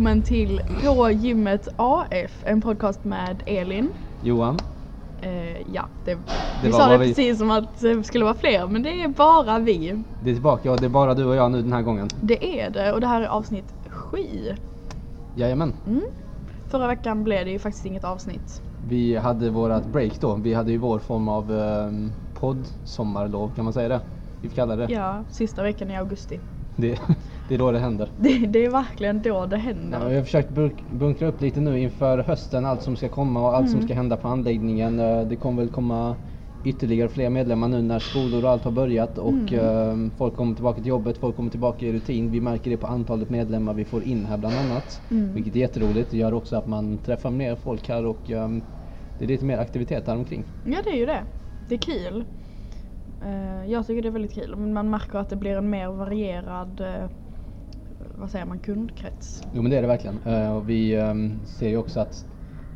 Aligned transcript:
välkommen 0.00 0.22
till 0.22 0.60
På 0.84 1.10
gymmet 1.10 1.68
AF, 1.76 2.42
en 2.46 2.60
podcast 2.60 3.04
med 3.04 3.42
Elin. 3.46 3.88
Johan, 4.22 4.58
Eh, 5.22 5.72
ja, 5.72 5.88
det, 6.04 6.14
Det 6.14 6.20
vi 6.62 6.72
sa 6.72 6.88
det 6.88 6.98
vi- 6.98 7.06
precis 7.08 7.38
som 7.38 7.50
att 7.50 7.80
det 7.80 8.04
skulle 8.04 8.24
vara 8.24 8.34
fler, 8.34 8.66
men 8.66 8.82
det 8.82 8.88
är 9.02 9.08
bara 9.08 9.58
vi. 9.58 10.04
det 10.20 10.30
är 10.30 10.34
tillbaka 10.34 10.70
och 10.72 10.80
det 10.80 10.84
är 10.86 10.88
bara 10.88 11.14
du 11.14 11.24
och 11.24 11.36
jag 11.36 11.50
nu 11.52 11.62
den 11.62 11.72
här 11.72 11.82
gången. 11.82 12.08
Det 12.20 12.60
är 12.60 12.70
det 12.70 12.92
och 12.92 13.00
det 13.00 13.06
här 13.06 13.22
är 13.22 13.26
avsnitt 13.26 13.74
7. 13.88 14.18
Jajamän. 15.34 15.72
Mm. 15.86 16.02
Förra 16.70 16.86
veckan 16.86 17.24
blev 17.24 17.44
det 17.44 17.50
ju 17.50 17.58
faktiskt 17.58 17.86
inget 17.86 18.04
avsnitt. 18.04 18.62
Vi 18.88 19.16
hade 19.16 19.50
vårat 19.50 19.86
break 19.86 20.20
då. 20.20 20.34
Vi 20.34 20.54
hade 20.54 20.70
ju 20.72 20.78
vår 20.78 20.98
form 20.98 21.28
av 21.28 21.50
um, 21.50 22.12
podd 22.34 22.64
sommarlov 22.84 23.50
kan 23.56 23.64
man 23.64 23.72
säga 23.74 23.88
det? 23.88 24.00
Vi 24.40 24.48
får 24.48 24.54
kalla 24.56 24.76
det. 24.76 24.86
Ja, 24.92 25.24
sista 25.30 25.62
veckan 25.62 25.90
i 25.90 25.96
augusti. 25.96 26.40
det. 26.76 26.98
Det 27.50 27.54
är 27.54 27.58
då 27.58 27.70
det 27.72 27.78
händer. 27.78 28.08
Det, 28.16 28.46
det 28.46 28.64
är 28.64 28.70
verkligen 28.70 29.22
då 29.22 29.46
det 29.46 29.56
Ja, 29.56 29.62
händer. 29.62 30.08
vi 30.08 30.16
har 30.16 30.22
försökt 30.22 30.50
bunk- 30.50 30.84
bunkra 30.90 31.28
upp 31.28 31.40
lite 31.40 31.60
nu 31.60 31.80
inför 31.80 32.18
hösten, 32.18 32.64
allt 32.64 32.82
som 32.82 32.96
ska 32.96 33.08
komma 33.08 33.40
och 33.48 33.56
allt 33.56 33.68
som 33.68 33.76
Mm. 33.78 33.88
ska 33.88 33.94
hända 33.94 34.16
på 34.16 34.28
anläggningen. 34.28 34.98
Eh, 34.98 35.22
Det 35.22 35.36
kommer 35.36 35.62
väl 35.62 35.70
komma 35.70 36.16
ytterligare 36.62 37.08
fler 37.08 37.30
medlemmar 37.30 37.68
nu 37.68 37.82
när 37.82 37.98
skolor 37.98 38.44
och 38.44 38.50
allt 38.50 38.64
har 38.64 38.70
börjat 38.70 39.18
och 39.18 39.52
Mm. 39.52 40.08
eh, 40.08 40.12
folk 40.16 40.34
kommer 40.36 40.54
tillbaka 40.54 40.76
till 40.76 40.86
jobbet, 40.86 41.18
folk 41.18 41.36
kommer 41.36 41.50
tillbaka 41.50 41.86
i 41.86 41.92
rutin. 41.92 42.30
Vi 42.30 42.40
märker 42.40 42.70
det 42.70 42.76
på 42.76 42.86
antalet 42.86 43.30
medlemmar 43.30 43.74
vi 43.74 43.84
får 43.84 44.02
in 44.04 44.24
här 44.26 44.36
bland 44.38 44.54
annat. 44.56 45.02
Mm. 45.10 45.34
Vilket 45.34 45.56
är 45.56 45.60
jätteroligt. 45.60 46.10
Det 46.10 46.16
gör 46.16 46.34
också 46.34 46.56
att 46.56 46.66
man 46.66 46.98
träffar 46.98 47.30
mer 47.30 47.56
folk 47.56 47.88
här 47.88 48.06
och 48.06 48.30
eh, 48.30 48.48
det 49.18 49.24
är 49.24 49.28
lite 49.28 49.44
mer 49.44 49.58
aktivitet 49.58 50.06
här 50.06 50.16
omkring. 50.16 50.44
Ja, 50.62 50.78
det 50.84 50.90
är 50.90 50.96
ju 50.98 51.06
det. 51.06 51.24
Det 51.58 51.74
är 51.74 51.78
kul. 51.78 52.24
Eh, 53.24 53.70
jag 53.70 53.86
tycker 53.86 54.02
det 54.02 54.08
är 54.08 54.12
väldigt 54.12 54.34
kul. 54.34 54.56
Man 54.56 54.90
märker 54.90 55.18
att 55.18 55.28
det 55.28 55.36
blir 55.36 55.56
en 55.56 55.70
mer 55.70 55.88
varierad 55.88 56.80
eh, 56.80 57.10
vad 58.20 58.30
säger 58.30 58.46
man, 58.46 58.58
kundkrets. 58.58 59.42
Jo 59.52 59.62
men 59.62 59.70
det 59.70 59.76
är 59.76 59.82
det 59.82 59.88
verkligen. 59.88 60.18
Eh, 60.24 60.56
och 60.56 60.70
vi 60.70 60.94
ehm, 60.94 61.40
ser 61.46 61.68
ju 61.68 61.76
också 61.76 62.00
att 62.00 62.24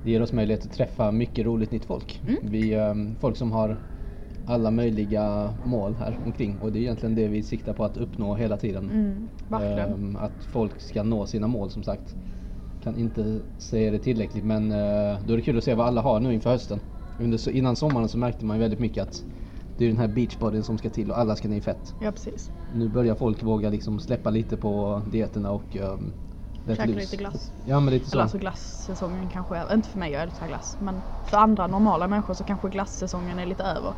det 0.02 0.10
ger 0.10 0.22
oss 0.22 0.32
möjlighet 0.32 0.64
att 0.64 0.72
träffa 0.72 1.12
mycket 1.12 1.46
roligt 1.46 1.70
nytt 1.70 1.84
folk. 1.84 2.20
Mm. 2.22 2.36
Vi, 2.42 2.74
ehm, 2.74 3.16
folk 3.16 3.36
som 3.36 3.52
har 3.52 3.76
alla 4.46 4.70
möjliga 4.70 5.54
mål 5.64 5.94
här 5.94 6.18
omkring 6.24 6.58
och 6.58 6.72
det 6.72 6.78
är 6.78 6.80
egentligen 6.80 7.14
det 7.14 7.28
vi 7.28 7.42
siktar 7.42 7.72
på 7.72 7.84
att 7.84 7.96
uppnå 7.96 8.34
hela 8.34 8.56
tiden. 8.56 8.90
Mm. 8.90 9.28
Ehm, 9.62 10.16
att 10.16 10.44
folk 10.50 10.80
ska 10.80 11.02
nå 11.02 11.26
sina 11.26 11.46
mål 11.46 11.70
som 11.70 11.82
sagt. 11.82 12.16
Kan 12.82 12.96
inte 12.98 13.40
säga 13.58 13.90
det 13.90 13.98
tillräckligt 13.98 14.44
men 14.44 14.70
eh, 14.70 15.18
då 15.26 15.32
är 15.32 15.36
det 15.36 15.42
kul 15.42 15.58
att 15.58 15.64
se 15.64 15.74
vad 15.74 15.86
alla 15.86 16.00
har 16.00 16.20
nu 16.20 16.34
inför 16.34 16.50
hösten. 16.50 16.80
Under, 17.18 17.50
innan 17.50 17.76
sommaren 17.76 18.08
så 18.08 18.18
märkte 18.18 18.44
man 18.44 18.56
ju 18.56 18.60
väldigt 18.60 18.80
mycket 18.80 19.02
att 19.02 19.24
det 19.76 19.84
är 19.84 19.88
den 19.88 19.98
här 19.98 20.08
beachbodyn 20.08 20.62
som 20.64 20.78
ska 20.78 20.90
till 20.90 21.10
och 21.10 21.18
alla 21.18 21.36
ska 21.36 21.48
ner 21.48 21.56
i 21.56 21.60
fett. 21.60 21.94
Ja, 21.98 22.12
precis. 22.12 22.50
Nu 22.72 22.88
börjar 22.88 23.14
folk 23.14 23.42
våga 23.42 23.70
liksom 23.70 24.00
släppa 24.00 24.30
lite 24.30 24.56
på 24.56 25.02
dieterna 25.12 25.50
och 25.50 25.76
um, 25.76 26.12
Käka 26.66 26.84
lite 26.86 27.16
glass. 27.16 27.52
Ja 27.64 27.80
men 27.80 27.94
lite 27.94 28.10
så. 28.10 28.16
Eller 28.16 28.22
alltså 28.22 28.38
glassäsongen 28.38 29.28
kanske 29.30 29.56
är, 29.56 29.74
inte 29.74 29.88
för 29.88 29.98
mig, 29.98 30.12
jag 30.12 30.22
älskar 30.22 30.48
glass. 30.48 30.76
Men 30.78 31.02
för 31.24 31.36
andra 31.36 31.66
normala 31.66 32.08
människor 32.08 32.34
så 32.34 32.44
kanske 32.44 32.68
glassäsongen 32.68 33.38
är 33.38 33.46
lite 33.46 33.62
över. 33.62 33.94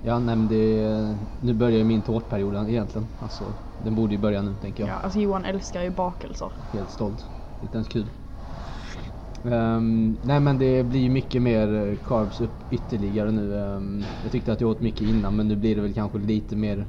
Ja 0.00 0.18
nej 0.18 0.36
men 0.36 0.48
det, 0.48 1.16
nu 1.40 1.54
börjar 1.54 1.78
ju 1.78 1.84
min 1.84 2.02
tårtperiod 2.02 2.68
egentligen. 2.68 3.08
Alltså 3.18 3.44
den 3.84 3.94
borde 3.94 4.14
ju 4.14 4.20
börja 4.20 4.42
nu 4.42 4.54
tänker 4.60 4.82
Ja. 4.82 4.88
jag. 4.88 5.04
alltså 5.04 5.18
Johan 5.18 5.44
älskar 5.44 5.82
ju 5.82 5.90
bakelser. 5.90 6.52
Helt 6.72 6.90
stolt. 6.90 7.24
Inte 7.62 7.76
ens 7.76 7.88
kul. 7.88 8.06
Ehm, 9.44 10.16
nej 10.22 10.40
men 10.40 10.58
det 10.58 10.82
blir 10.84 11.10
mycket 11.10 11.42
mer 11.42 11.74
eh, 11.74 11.96
carbs 11.96 12.40
upp 12.40 12.72
ytterligare 12.72 13.30
nu. 13.30 13.58
Ehm, 13.58 14.04
jag 14.22 14.32
tyckte 14.32 14.52
att 14.52 14.60
jag 14.60 14.70
åt 14.70 14.80
mycket 14.80 15.00
innan 15.02 15.36
men 15.36 15.48
nu 15.48 15.56
blir 15.56 15.76
det 15.76 15.82
väl 15.82 15.94
kanske 15.94 16.18
lite 16.18 16.56
mer 16.56 16.86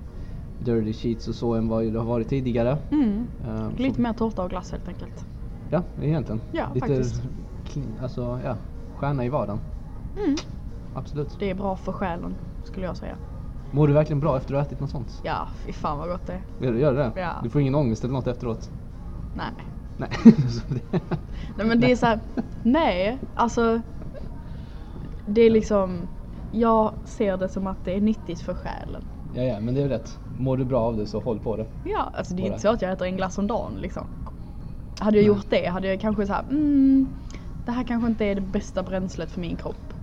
dirty 0.57 0.93
sheets 0.93 1.27
och 1.27 1.35
så 1.35 1.53
än 1.53 1.67
vad 1.67 1.83
det 1.93 1.99
har 1.99 2.05
varit 2.05 2.29
tidigare. 2.29 2.77
Mm. 2.91 3.27
Ehm, 3.45 3.75
Lite 3.77 3.95
så- 3.95 4.01
mer 4.01 4.13
tårta 4.13 4.43
och 4.43 4.49
glass 4.49 4.71
helt 4.71 4.87
enkelt. 4.87 5.25
Ja 5.69 5.83
egentligen. 6.01 6.41
Ja, 6.51 6.65
lite 6.73 6.87
faktiskt. 6.87 7.21
alltså 8.01 8.39
ja, 8.43 8.57
stjärna 8.95 9.25
i 9.25 9.29
vardagen. 9.29 9.59
Mm. 10.25 10.35
Absolut. 10.93 11.35
Det 11.39 11.49
är 11.49 11.55
bra 11.55 11.75
för 11.75 11.91
själen, 11.91 12.35
skulle 12.63 12.85
jag 12.85 12.97
säga. 12.97 13.17
Mår 13.71 13.87
du 13.87 13.93
verkligen 13.93 14.19
bra 14.19 14.37
efter 14.37 14.53
att 14.53 14.59
ha 14.61 14.65
ätit 14.67 14.79
något 14.79 14.89
sånt? 14.91 15.19
Ja, 15.23 15.47
fy 15.65 15.73
fan 15.73 15.97
vad 15.97 16.09
gott 16.09 16.27
det 16.27 16.33
är. 16.33 16.41
Gör 16.65 16.73
du 16.73 16.79
gör 16.79 16.91
du 16.91 16.97
det? 16.97 17.11
Ja. 17.21 17.33
Du 17.43 17.49
får 17.49 17.61
ingen 17.61 17.75
ångest 17.75 18.03
eller 18.03 18.13
något 18.13 18.27
efteråt? 18.27 18.69
Nej. 19.33 19.51
Nej. 19.97 20.09
Det- 20.69 20.91
Nej 21.55 21.67
men 21.67 21.79
det 21.79 21.91
är 21.91 21.95
så 21.95 22.05
här, 22.05 22.19
nej, 22.61 23.19
alltså 23.33 23.81
det 25.25 25.41
är 25.41 25.49
liksom, 25.49 26.07
jag 26.51 26.95
ser 27.05 27.37
det 27.37 27.49
som 27.49 27.67
att 27.67 27.83
det 27.83 27.91
är 27.95 28.01
nyttigt 28.01 28.41
för 28.41 28.53
själen. 28.53 29.05
ja, 29.31 29.41
ja, 29.43 29.59
men 29.59 29.75
det 29.75 29.81
är 29.81 29.89
rätt. 29.89 30.19
Mår 30.37 30.57
du 30.57 30.65
bra 30.65 30.81
av 30.81 30.97
det 30.97 31.07
så 31.07 31.19
håll 31.19 31.39
på 31.39 31.57
det. 31.57 31.67
Ja, 31.83 32.11
alltså 32.13 32.33
det 32.33 32.41
är 32.41 32.43
Bara. 32.43 32.47
inte 32.47 32.61
så 32.61 32.69
att 32.69 32.81
jag 32.81 32.91
äter 32.91 33.07
en 33.07 33.17
glass 33.17 33.37
om 33.37 33.47
dagen 33.47 33.73
liksom. 33.75 34.07
Hade 34.99 35.17
jag 35.17 35.23
Nej. 35.23 35.27
gjort 35.37 35.49
det 35.49 35.65
hade 35.67 35.87
jag 35.87 36.01
kanske 36.01 36.25
så 36.27 36.33
här, 36.33 36.43
mm, 36.49 37.13
det 37.65 37.71
här 37.71 37.83
kanske 37.83 38.07
inte 38.07 38.25
är 38.25 38.35
det 38.35 38.41
bästa 38.41 38.83
bränslet 38.83 39.31
för 39.31 39.41
min 39.41 39.57
kropp. 39.57 39.93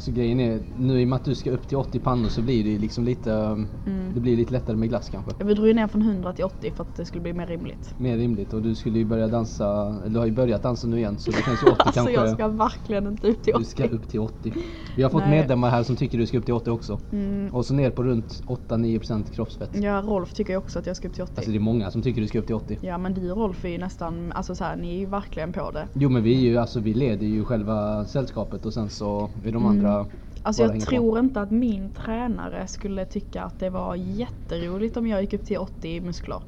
Alltså 0.00 0.10
grejen 0.12 0.40
är, 0.40 0.62
nu 0.76 1.00
i 1.00 1.04
och 1.04 1.08
med 1.08 1.16
att 1.16 1.24
du 1.24 1.34
ska 1.34 1.50
upp 1.50 1.68
till 1.68 1.76
80 1.76 1.98
pannor 2.00 2.28
så 2.28 2.42
blir 2.42 2.64
det 2.64 2.70
ju 2.70 2.78
liksom 2.78 3.04
lite, 3.04 3.30
um, 3.32 3.68
Mm. 3.86 4.14
det 4.14 4.20
blir 4.20 4.36
lite 4.36 4.52
lättare 4.52 4.76
med 4.76 4.88
glass 4.88 5.08
kanske. 5.10 5.30
Jag 5.38 5.46
vill 5.46 5.56
dra 5.56 5.64
ner 5.64 5.86
från 5.86 6.02
100 6.02 6.32
till 6.32 6.44
80 6.44 6.70
för 6.76 6.82
att 6.82 6.96
det 6.96 7.04
skulle 7.04 7.22
bli 7.22 7.32
mer 7.32 7.46
rimligt. 7.46 7.94
Mer 7.96 8.16
rimligt 8.16 8.52
och 8.52 8.62
du 8.62 8.74
skulle 8.74 8.98
ju 8.98 9.04
börja 9.04 9.26
dansa, 9.28 9.96
eller 10.04 10.08
du 10.14 10.18
har 10.18 10.26
ju 10.26 10.32
börjat 10.32 10.62
dansa 10.62 10.86
nu 10.86 10.96
igen 10.98 11.18
så 11.18 11.30
det 11.30 11.36
känns 11.42 11.62
ju 11.62 11.66
80 11.66 11.76
Alltså 11.84 11.92
kanske. 11.94 12.12
jag 12.12 12.30
ska 12.34 12.48
verkligen 12.48 13.06
inte 13.06 13.28
upp 13.28 13.42
till 13.42 13.54
80. 13.54 13.58
Du 13.58 13.64
ska 13.64 13.84
upp 13.88 14.08
till 14.08 14.20
80. 14.20 14.52
Vi 14.96 15.02
har 15.02 15.10
fått 15.10 15.22
Nej. 15.22 15.30
medlemmar 15.30 15.70
här 15.70 15.82
som 15.82 15.96
tycker 15.96 16.18
du 16.18 16.26
ska 16.26 16.38
upp 16.38 16.44
till 16.44 16.54
80 16.54 16.70
också. 16.70 16.98
Mm. 17.12 17.54
Och 17.54 17.66
så 17.66 17.74
ner 17.74 17.90
på 17.90 18.02
runt 18.02 18.42
8-9% 18.46 19.24
kroppsfett. 19.34 19.70
Ja, 19.72 20.02
Rolf 20.06 20.32
tycker 20.32 20.52
ju 20.52 20.56
också 20.56 20.78
att 20.78 20.86
jag 20.86 20.96
ska 20.96 21.08
upp 21.08 21.14
till 21.14 21.22
80. 21.22 21.32
Alltså 21.36 21.50
det 21.50 21.56
är 21.56 21.60
många 21.60 21.90
som 21.90 22.02
tycker 22.02 22.20
du 22.20 22.26
ska 22.28 22.38
upp 22.38 22.46
till 22.46 22.54
80. 22.54 22.78
Ja 22.80 22.98
men 22.98 23.14
du 23.14 23.28
Rolf 23.28 23.64
är 23.64 23.68
ju 23.68 23.78
nästan, 23.78 24.32
alltså 24.32 24.54
så 24.54 24.64
här, 24.64 24.76
ni 24.76 24.94
är 24.94 24.98
ju 24.98 25.06
verkligen 25.06 25.52
på 25.52 25.70
det. 25.70 25.88
Jo 25.92 26.08
men 26.08 26.22
vi 26.22 26.34
är 26.36 26.40
ju, 26.40 26.56
alltså 26.58 26.80
vi 26.80 26.94
leder 26.94 27.26
ju 27.26 27.44
själva 27.44 28.04
sällskapet 28.04 28.66
och 28.66 28.72
sen 28.74 28.88
så 28.90 29.30
är 29.44 29.52
de 29.52 29.60
Mm. 29.60 29.76
Andra 29.98 30.10
Alltså 30.42 30.62
bara 30.62 30.66
jag 30.66 30.72
hänger 30.72 30.84
på. 30.86 30.90
tror 30.90 31.18
inte 31.18 31.40
att 31.40 31.50
min 31.50 31.90
tränare 31.90 32.66
skulle 32.66 33.04
tycka 33.04 33.42
att 33.42 33.58
det 33.58 33.70
var 33.70 33.94
jätteroligt 33.96 34.96
om 34.96 35.06
jag 35.06 35.20
gick 35.20 35.32
upp 35.34 35.44
till 35.44 35.58
80 35.58 35.88
i 35.88 36.00
muskler. 36.00 36.42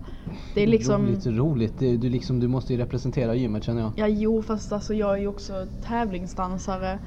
Det 0.55 0.61
är 0.61 0.67
liksom... 0.67 1.07
Roligt, 1.07 1.27
roligt. 1.27 1.79
Det, 1.79 1.97
du, 1.97 2.09
liksom, 2.09 2.41
du 2.41 2.49
måste 2.49 2.73
ju 2.73 2.79
representera 2.79 3.35
gymmet 3.35 3.65
känner 3.65 3.81
jag. 3.83 3.93
Ja 3.97 4.07
jo 4.09 4.43
fast 4.43 4.73
alltså 4.73 4.95
jag 4.95 5.13
är 5.13 5.17
ju 5.17 5.27
också 5.29 5.67
tävlingsdansare 5.87 6.99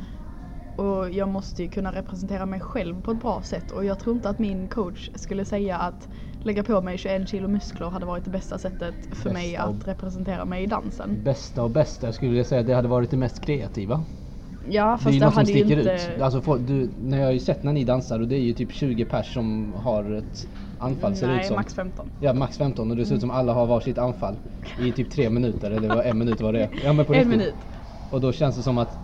och 0.76 1.12
jag 1.12 1.30
måste 1.30 1.64
ju 1.64 1.70
kunna 1.70 1.92
representera 1.92 2.46
mig 2.46 2.60
själv 2.60 3.02
på 3.02 3.12
ett 3.12 3.22
bra 3.22 3.42
sätt 3.42 3.72
och 3.72 3.86
jag 3.86 4.00
tror 4.00 4.16
inte 4.16 4.30
att 4.30 4.40
min 4.40 4.68
coach 4.68 5.10
skulle 5.16 5.46
säga 5.46 5.78
att 5.78 6.08
lägga 6.40 6.64
på 6.64 6.82
mig 6.82 6.98
21 6.98 7.30
kilo 7.30 7.48
muskler 7.48 7.90
hade 7.90 8.06
varit 8.06 8.24
det 8.24 8.30
bästa 8.32 8.58
sättet 8.58 9.08
för 9.12 9.30
mig 9.34 9.52
Bästa 9.52 9.68
och- 9.70 9.76
att 9.76 9.88
representera 9.88 10.46
mig 10.46 10.64
i 10.64 10.68
dansen. 10.68 11.24
Bästa 11.24 11.64
och 11.64 11.72
bästa, 11.72 12.08
jag 12.08 12.16
skulle 12.16 12.44
säga 12.44 12.64
det 12.64 12.74
hade 12.74 12.88
varit 12.88 13.12
det 13.12 13.18
mest 13.18 13.42
kreativa. 13.46 14.04
Ja 14.70 14.86
det 14.86 14.92
är 14.92 14.98
fast 14.98 15.16
ju 15.16 15.20
det, 15.20 15.26
något 15.26 15.34
som 15.34 15.38
hade 15.40 15.52
ju 15.52 15.66
sticker 15.66 15.80
inte... 15.80 16.12
ut. 16.16 16.22
Alltså, 16.22 16.42
folk, 16.42 16.68
du, 16.68 16.90
när 17.02 17.18
jag 17.18 17.26
har 17.26 17.32
ju 17.32 17.40
sett 17.40 17.64
när 17.64 17.74
ni 17.74 17.84
dansar 17.84 18.20
och 18.20 18.28
det 18.28 18.36
är 18.36 18.40
ju 18.42 18.54
typ 18.54 18.72
20 18.74 19.06
pers 19.06 19.34
som 19.34 19.74
har 19.74 20.12
ett 20.14 20.46
anfall 20.78 21.16
ser 21.16 21.28
det 21.28 21.34
ut 21.34 21.38
Nej 21.38 21.48
som. 21.48 21.56
max 21.56 21.74
15. 21.74 22.10
Ja, 22.20 22.34
max 22.34 22.58
15 22.58 22.92
och 22.92 22.98
det 22.98 23.06
ser 23.06 23.16
ut 23.16 23.22
som 23.22 23.32
alla 23.32 23.54
har 23.54 23.66
varsitt 23.66 23.98
anfall 23.98 24.36
i 24.82 24.92
typ 24.92 25.12
tre 25.12 25.30
minuter 25.30 25.72
eller 25.72 26.04
en 26.04 26.18
minut 26.18 26.42
vad 26.42 26.54
det 26.54 26.62
är. 26.64 26.70
Ja, 26.84 26.94
men 26.94 27.06
på 27.06 27.14
En 27.14 27.20
riktigt. 27.20 27.38
minut. 27.40 27.56
Och 28.10 28.22
då 28.22 28.32
känns 28.32 28.56
det 28.56 28.64
som 28.64 28.78
att 28.78 28.98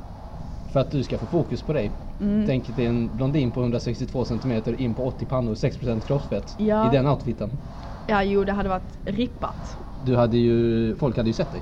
för 0.72 0.79
att 0.79 0.91
du 0.91 1.03
ska 1.03 1.17
få 1.17 1.25
fokus 1.25 1.61
på 1.61 1.73
dig. 1.73 1.91
Mm. 2.22 2.43
Tänk 2.47 2.75
dig 2.75 2.85
en 2.85 3.09
blondin 3.17 3.51
på 3.51 3.61
162 3.61 4.25
cm 4.25 4.63
in 4.78 4.93
på 4.93 5.05
80 5.07 5.25
pannor, 5.25 5.53
6% 5.55 5.99
kroppsfett 6.07 6.55
Ja. 6.57 6.93
i 6.93 6.95
den 6.95 7.07
outfiten. 7.07 7.49
Ja 8.08 8.23
jo 8.23 8.43
det 8.43 8.52
hade 8.52 8.69
varit 8.69 8.97
rippat. 9.05 9.78
Du 10.05 10.16
hade 10.16 10.37
ju, 10.37 10.96
folk 10.96 11.17
hade 11.17 11.29
ju 11.29 11.34
sett 11.34 11.52
dig. 11.52 11.61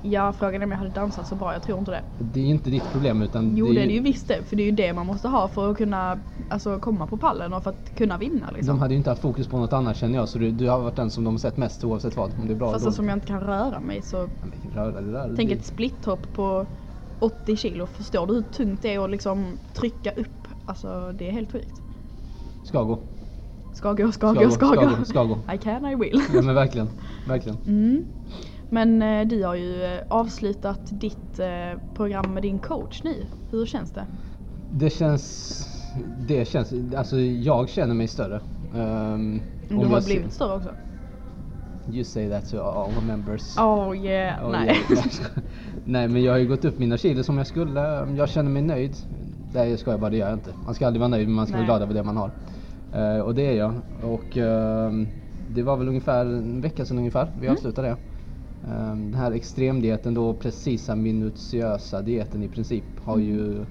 Ja, 0.00 0.32
frågan 0.32 0.62
är 0.62 0.66
om 0.66 0.70
jag 0.70 0.78
hade 0.78 0.90
dansat 0.90 1.26
så 1.26 1.34
bra, 1.34 1.52
jag 1.52 1.62
tror 1.62 1.78
inte 1.78 1.90
det. 1.90 2.02
Det 2.18 2.40
är 2.40 2.44
inte 2.44 2.70
ditt 2.70 2.92
problem 2.92 3.22
utan 3.22 3.56
Jo 3.56 3.66
det 3.72 3.82
är 3.82 3.86
det 3.86 3.92
ju 3.92 4.00
visst 4.00 4.28
det, 4.28 4.42
för 4.48 4.56
det 4.56 4.62
är 4.62 4.64
ju 4.64 4.70
det 4.70 4.92
man 4.92 5.06
måste 5.06 5.28
ha 5.28 5.48
för 5.48 5.70
att 5.70 5.76
kunna 5.76 6.20
alltså, 6.48 6.78
komma 6.80 7.06
på 7.06 7.16
pallen 7.16 7.52
och 7.52 7.62
för 7.62 7.70
att 7.70 7.94
kunna 7.94 8.18
vinna 8.18 8.50
liksom. 8.50 8.66
De 8.66 8.78
hade 8.80 8.94
ju 8.94 8.98
inte 8.98 9.10
haft 9.10 9.22
fokus 9.22 9.48
på 9.48 9.58
något 9.58 9.72
annat 9.72 9.96
känner 9.96 10.14
jag 10.18 10.28
så 10.28 10.38
du, 10.38 10.50
du 10.50 10.68
har 10.68 10.78
varit 10.78 10.96
den 10.96 11.10
som 11.10 11.24
de 11.24 11.34
har 11.34 11.38
sett 11.38 11.56
mest 11.56 11.84
oavsett 11.84 12.16
vad. 12.16 12.38
Om 12.38 12.46
det 12.46 12.52
är 12.52 12.56
bra 12.56 12.72
Fast 12.72 12.82
eller 12.82 12.86
alltså, 12.88 13.02
om 13.02 13.08
jag 13.08 13.16
inte 13.16 13.26
kan 13.26 13.40
röra 13.40 13.80
mig 13.80 14.02
så. 14.02 14.28
Röra 14.72 15.00
det 15.00 15.12
där. 15.12 15.32
tänk 15.36 15.48
det- 15.50 15.54
ett 15.56 15.64
splithopp 15.64 16.32
på 16.32 16.66
80 17.18 17.56
kilo, 17.56 17.86
förstår 17.86 18.26
du 18.26 18.34
hur 18.34 18.42
tungt 18.42 18.82
det 18.82 18.94
är 18.94 19.04
att 19.04 19.10
liksom 19.10 19.58
trycka 19.72 20.10
upp? 20.10 20.48
Alltså 20.64 21.12
det 21.12 21.28
är 21.28 21.32
helt 21.32 21.52
sjukt. 21.52 21.80
Ska 22.62 22.82
gå. 22.82 22.98
Ska 23.72 23.92
gå, 23.92 24.12
ska 24.12 24.34
Ska 24.34 24.44
gå, 24.44 24.50
ska 24.50 24.66
gå, 24.74 25.04
ska 25.04 25.24
gå. 25.24 25.38
I 25.54 25.58
can, 25.58 25.86
I 25.86 25.94
will. 25.94 26.22
Ja 26.34 26.42
men 26.42 26.54
verkligen. 26.54 26.88
Verkligen. 27.26 27.58
Mm. 27.66 28.04
Men 28.68 29.02
eh, 29.02 29.26
du 29.26 29.44
har 29.44 29.54
ju 29.54 29.84
eh, 29.84 30.00
avslutat 30.08 30.80
ditt 30.90 31.38
eh, 31.38 31.80
program 31.94 32.34
med 32.34 32.42
din 32.42 32.58
coach 32.58 33.02
nu. 33.04 33.26
Hur 33.50 33.66
känns 33.66 33.92
det? 33.92 34.06
Det 34.70 34.90
känns... 34.90 35.64
Det 36.18 36.48
känns... 36.48 36.72
Alltså 36.96 37.20
jag 37.20 37.68
känner 37.68 37.94
mig 37.94 38.08
större. 38.08 38.40
Um, 38.74 39.42
Du 39.68 39.74
har 39.76 40.04
blivit 40.04 40.32
större 40.32 40.56
också? 40.56 40.70
You 41.92 42.04
say 42.04 42.30
that 42.30 42.50
to 42.50 42.60
all 42.60 42.92
the 42.92 43.06
members. 43.06 43.58
Oh 43.58 43.96
yeah, 43.96 44.46
Oh, 44.46 44.52
nej. 44.52 44.66
yeah. 44.90 45.04
Nej 45.84 46.08
men 46.08 46.22
jag 46.22 46.32
har 46.32 46.38
ju 46.38 46.46
gått 46.48 46.64
upp 46.64 46.78
mina 46.78 46.96
kilo 46.96 47.22
som 47.22 47.38
jag 47.38 47.46
skulle. 47.46 47.80
Jag 48.16 48.28
känner 48.28 48.50
mig 48.50 48.62
nöjd. 48.62 48.96
Nej 49.54 49.76
ska 49.78 49.90
jag 49.90 50.00
bara, 50.00 50.10
det 50.10 50.16
gör 50.16 50.28
jag 50.28 50.36
inte. 50.36 50.54
Man 50.66 50.74
ska 50.74 50.86
aldrig 50.86 51.00
vara 51.00 51.08
nöjd 51.08 51.26
men 51.28 51.34
man 51.34 51.46
ska 51.46 51.56
Nej. 51.56 51.66
vara 51.66 51.78
glad 51.78 51.82
över 51.82 51.94
det 51.94 52.02
man 52.02 52.16
har. 52.16 52.30
Eh, 52.92 53.20
och 53.20 53.34
det 53.34 53.42
är 53.46 53.52
jag. 53.56 53.74
Och 54.02 54.36
ehm, 54.36 55.08
det 55.50 55.62
var 55.62 55.76
väl 55.76 55.88
ungefär 55.88 56.26
en 56.26 56.60
vecka 56.60 56.84
sedan 56.84 56.98
ungefär 56.98 57.28
vi 57.40 57.46
Mm. 57.46 57.56
avslutade 57.56 57.88
det. 57.88 57.96
Ehm, 58.62 59.10
den 59.10 59.20
här 59.20 59.32
extremdieten 59.32 60.14
då, 60.14 60.34
precisa 60.34 60.94
minutiösa 60.96 62.02
dieten 62.02 62.42
i 62.42 62.48
princip 62.48 62.84
har 63.00 63.18
ju 63.18 63.64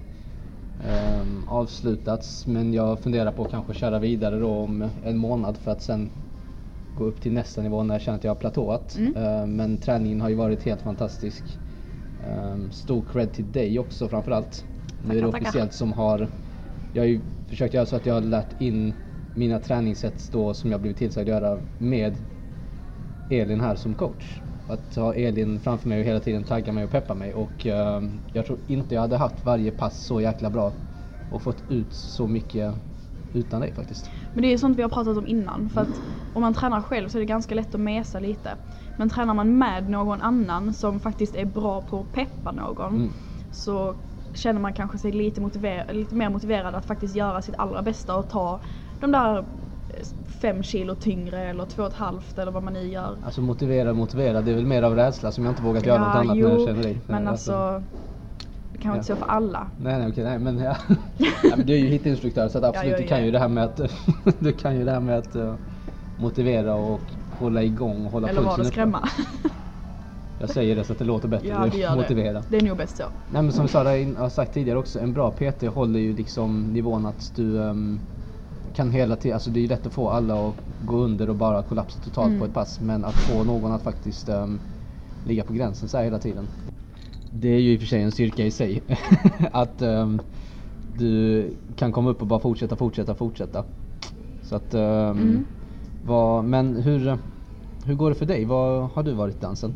ehm, 0.84 1.44
avslutats. 1.48 2.48
Men 2.48 2.74
jag 2.74 3.00
funderar 3.00 3.32
på 3.32 3.44
att 3.44 3.52
kanske 3.52 3.74
köra 3.74 4.00
vidare 4.00 4.40
då 4.40 4.50
om 4.50 4.90
en 5.04 5.18
månad 5.18 5.58
för 5.58 5.72
att 5.72 5.82
sen 5.82 6.10
gå 6.96 7.04
upp 7.04 7.22
till 7.22 7.34
nästa 7.34 7.62
nivå 7.62 7.84
när 7.84 7.96
jag 7.96 8.02
känner 8.02 8.18
att 8.18 8.24
jag 8.24 8.32
har 8.32 8.36
platåat. 8.36 8.96
Mm. 8.98 9.16
Ehm, 9.16 9.56
men 9.56 9.78
träningen 9.78 10.22
har 10.22 10.30
ju 10.30 10.36
varit 10.36 10.64
helt 10.64 10.82
fantastisk. 10.82 11.60
Um, 12.24 12.72
stor 12.72 13.04
cred 13.12 13.34
till 13.34 13.52
dig 13.52 13.80
också 13.80 14.10
framförallt. 14.10 14.66
Nu 15.02 15.12
är 15.12 15.16
det 15.16 15.22
Tackar, 15.22 15.32
tackar. 15.32 15.48
officiellt 15.48 15.74
som 15.74 15.94
har 15.94 16.28
Jag 16.94 17.02
har 17.02 17.08
ju 17.08 17.22
försökt 17.48 17.74
göra 17.74 17.86
så 17.86 17.96
att 17.96 18.06
jag 18.06 18.14
har 18.14 18.22
lärt 18.22 18.62
in 18.62 18.94
mina 19.34 19.60
träningssätt 19.60 20.30
då 20.32 20.54
som 20.54 20.72
jag 20.72 20.82
blivit 20.82 20.98
tillsagd 20.98 21.30
göra 21.30 21.62
med 21.78 22.16
Elin 23.30 23.62
här 23.62 23.76
som 23.76 23.96
coach. 23.96 24.42
Att 24.68 24.96
ha 24.96 25.14
Elin 25.14 25.60
framför 25.60 25.90
mig 25.90 26.00
och 26.00 26.06
hela 26.06 26.20
tiden 26.20 26.44
tagga 26.44 26.72
mig 26.74 26.84
och 26.84 26.92
peppa 26.92 27.14
mig 27.14 27.34
och 27.34 27.66
ehm, 27.66 28.20
jag 28.32 28.46
tror 28.46 28.58
inte 28.68 28.96
jag 28.96 29.02
hade 29.02 29.18
haft 29.18 29.46
varje 29.46 29.72
pass 29.72 30.06
så 30.06 30.22
jäkla 30.22 30.50
bra 30.50 30.74
och 31.30 31.44
fått 31.44 31.64
ut 31.68 31.94
så 31.94 32.28
mycket 32.28 32.74
utan 33.34 33.62
dig 33.62 33.74
faktiskt. 33.74 34.10
Men 34.34 34.42
det 34.42 34.54
är 34.54 34.58
sånt 34.58 34.78
vi 34.78 34.82
har 34.82 34.90
pratat 34.90 35.18
om 35.18 35.28
innan. 35.28 35.70
För 35.70 35.82
att 35.82 36.02
om 36.34 36.42
man 36.42 36.54
tränar 36.54 36.82
själv 36.82 37.10
så 37.10 37.18
är 37.18 37.20
det 37.20 37.26
ganska 37.26 37.56
lätt 37.56 37.76
att 37.76 37.82
mesa 37.82 38.20
lite. 38.20 38.56
Men 38.96 39.10
tränar 39.10 39.34
man 39.34 39.58
med 39.58 39.90
någon 39.90 40.22
annan 40.22 40.74
som 40.74 41.00
faktiskt 41.00 41.36
är 41.36 41.46
bra 41.46 41.82
på 41.82 42.00
att 42.00 42.12
peppa 42.12 42.52
någon 42.52 42.96
Mm. 42.96 43.14
så 43.52 43.96
känner 44.34 44.60
man 44.60 44.74
kanske 44.74 44.98
sig 44.98 45.12
lite, 45.12 45.42
motiver- 45.42 45.94
lite 45.94 46.16
mer 46.16 46.30
motiverad 46.30 46.76
att 46.76 46.86
faktiskt 46.86 47.16
göra 47.16 47.42
sitt 47.42 47.56
allra 47.58 47.82
bästa 47.82 48.16
och 48.16 48.30
ta 48.30 48.60
de 49.00 49.12
där 49.12 49.38
eh, 49.38 49.46
fem 50.26 50.64
kilo 50.64 50.96
tyngre 50.96 51.40
eller 51.50 51.66
två 51.66 51.82
och 51.84 51.88
ett 51.88 51.94
halvt 51.94 52.38
eller 52.38 52.52
vad 52.52 52.64
man 52.64 52.74
nu 52.74 52.88
gör. 52.88 53.18
Alltså 53.24 53.42
motivera 53.42 53.94
motivera, 53.94 54.42
det 54.42 54.52
är 54.52 54.56
väl 54.56 54.66
mer 54.66 54.84
av 54.84 54.96
rädsla 54.96 55.32
som 55.32 55.44
jag 55.46 55.52
inte 55.52 55.62
vågat 55.64 55.86
göra 55.86 56.08
något 56.08 56.16
annat 56.16 56.38
jo, 56.38 56.48
när 56.48 56.56
jag 56.58 56.68
känner 56.68 56.84
dig. 56.84 57.00
men 57.08 57.24
Eh, 57.24 57.30
alltså 57.30 57.84
det 58.72 58.78
kan 58.78 58.90
vara 58.92 59.00
inte 59.00 59.12
Ja. 59.12 59.16
så 59.16 59.26
för 59.26 59.32
alla. 59.32 59.68
Nej 59.78 59.98
nej 60.00 60.08
okej, 60.10 60.24
nej 60.24 60.40
men, 60.40 60.58
ja. 60.60 60.78
ja, 61.44 61.56
men 61.58 61.66
du 61.66 61.74
är 61.74 61.78
ju 61.78 61.88
hitinstruktör 61.88 62.50
så 62.50 62.66
absolut 62.66 62.92
jag 62.92 63.02
du 63.02 63.08
kan 63.08 63.26
ju 63.26 63.32
det 63.32 63.40
här 63.40 63.48
med 63.48 63.64
att 63.64 63.80
du 64.40 64.54
kan 64.54 64.76
ju 64.76 64.86
det 64.86 64.92
här 64.92 65.00
med 65.00 65.18
att 65.18 65.36
eh, 65.36 65.56
motivera 66.16 66.76
och 66.76 67.02
hålla 67.30 67.64
igång 67.64 68.06
och 68.06 68.12
hålla 68.12 68.30
Eller 68.30 68.42
var 68.42 68.48
pulsen 68.50 68.66
det 68.66 68.72
skrämma? 68.72 69.10
Jag 70.40 70.50
säger 70.50 70.76
det 70.76 70.84
så 70.84 70.94
att 70.94 71.00
det 71.00 71.06
låter 71.06 71.28
bättre. 71.28 71.48
ja 71.48 71.68
det 71.72 71.78
gör 71.78 71.96
motivera. 71.96 72.34
det. 72.34 72.44
Det 72.50 72.58
är 72.58 72.62
nog 72.62 72.78
bäst 72.78 72.98
så. 72.98 73.04
Nej 73.28 73.42
men 73.42 73.52
som 73.54 73.66
vi 73.66 73.72
sa, 73.72 73.84
där 73.84 73.96
in- 73.96 74.16
har 74.16 74.30
sagt 74.30 74.54
tidigare 74.54 74.80
också, 74.80 75.00
en 75.00 75.14
bra 75.14 75.32
PT 75.32 75.64
håller 75.64 76.00
ju 76.00 76.14
liksom 76.16 76.74
nivån 76.74 77.06
att 77.06 77.32
du 77.36 77.64
ehm, 77.64 78.00
kan 78.78 78.92
hela 78.92 79.16
tiden, 79.16 79.36
alltså 79.36 79.50
det 79.50 79.60
är 79.60 79.62
ju 79.62 79.68
lätt 79.68 79.86
att 79.86 79.94
få 79.94 80.10
alla 80.10 80.50
att 80.50 80.56
gå 80.80 80.96
under 80.98 81.30
och 81.30 81.36
bara 81.36 81.64
kollapsa 81.64 82.00
totalt 82.00 82.28
Mm. 82.28 82.40
på 82.40 82.46
ett 82.46 82.54
pass 82.54 82.80
men 82.80 83.06
att 83.06 83.16
få 83.16 83.44
någon 83.44 83.72
att 83.72 83.84
faktiskt 83.84 84.30
ehm, 84.30 84.60
ligga 85.24 85.44
på 85.44 85.54
gränsen 85.54 85.90
så 85.90 85.98
här 85.98 86.04
hela 86.04 86.20
tiden. 86.20 86.48
Det 87.30 87.48
är 87.50 87.60
ju 87.60 87.74
i 87.74 87.78
och 87.78 87.80
för 87.80 87.88
sig 87.88 88.02
en 88.02 88.12
styrka 88.12 88.46
i 88.46 88.52
sig 88.52 88.84
att 89.52 89.82
ehm, 89.82 90.22
du 90.94 91.54
kan 91.76 91.92
komma 91.92 92.10
upp 92.10 92.22
och 92.22 92.28
bara 92.28 92.40
fortsätta, 92.40 92.76
fortsätta, 92.76 93.16
fortsätta. 93.16 93.64
Så 94.42 94.56
att, 94.56 94.74
ehm, 94.74 94.82
Mm. 95.22 95.46
vad, 96.02 96.44
men 96.44 96.76
hur, 96.76 97.18
hur 97.86 97.96
går 97.96 98.10
det 98.10 98.16
för 98.16 98.26
dig? 98.26 98.46
Vad 98.46 98.90
har 98.90 99.04
du 99.04 99.12
varit 99.14 99.36
i 99.36 99.40
dansen 99.40 99.76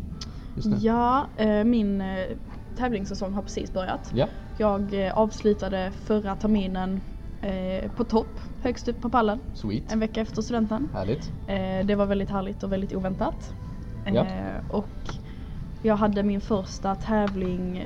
just 0.54 0.68
nu? 0.68 0.78
Ja, 0.82 1.28
eh, 1.38 1.64
min 1.64 2.02
eh, 2.02 2.26
tävlingssäsong 2.78 3.34
har 3.34 3.42
precis 3.42 3.74
börjat. 3.74 4.10
Ja. 4.14 4.28
Jag 4.58 5.06
eh, 5.08 5.18
avslutade 5.18 5.92
förra 6.06 6.36
terminen 6.36 7.02
eh, 7.42 7.90
på 7.92 8.04
topp, 8.04 8.40
högst 8.62 8.88
upp 8.88 9.02
på 9.02 9.10
pallen. 9.10 9.40
Sweet. 9.54 9.92
En 9.92 10.00
vecka 10.00 10.22
efter 10.22 10.42
studenten. 10.42 10.90
Härligt. 10.94 11.32
Eh, 11.48 11.86
det 11.86 11.96
var 11.96 12.06
väldigt 12.06 12.30
härligt 12.30 12.64
och 12.64 12.72
väldigt 12.72 12.94
oväntat. 12.96 13.54
Eh, 14.06 14.14
Ja. 14.16 14.26
och 14.68 14.88
jag 15.82 15.96
hade 15.96 16.24
min 16.24 16.42
första 16.42 16.96
tävling 16.96 17.86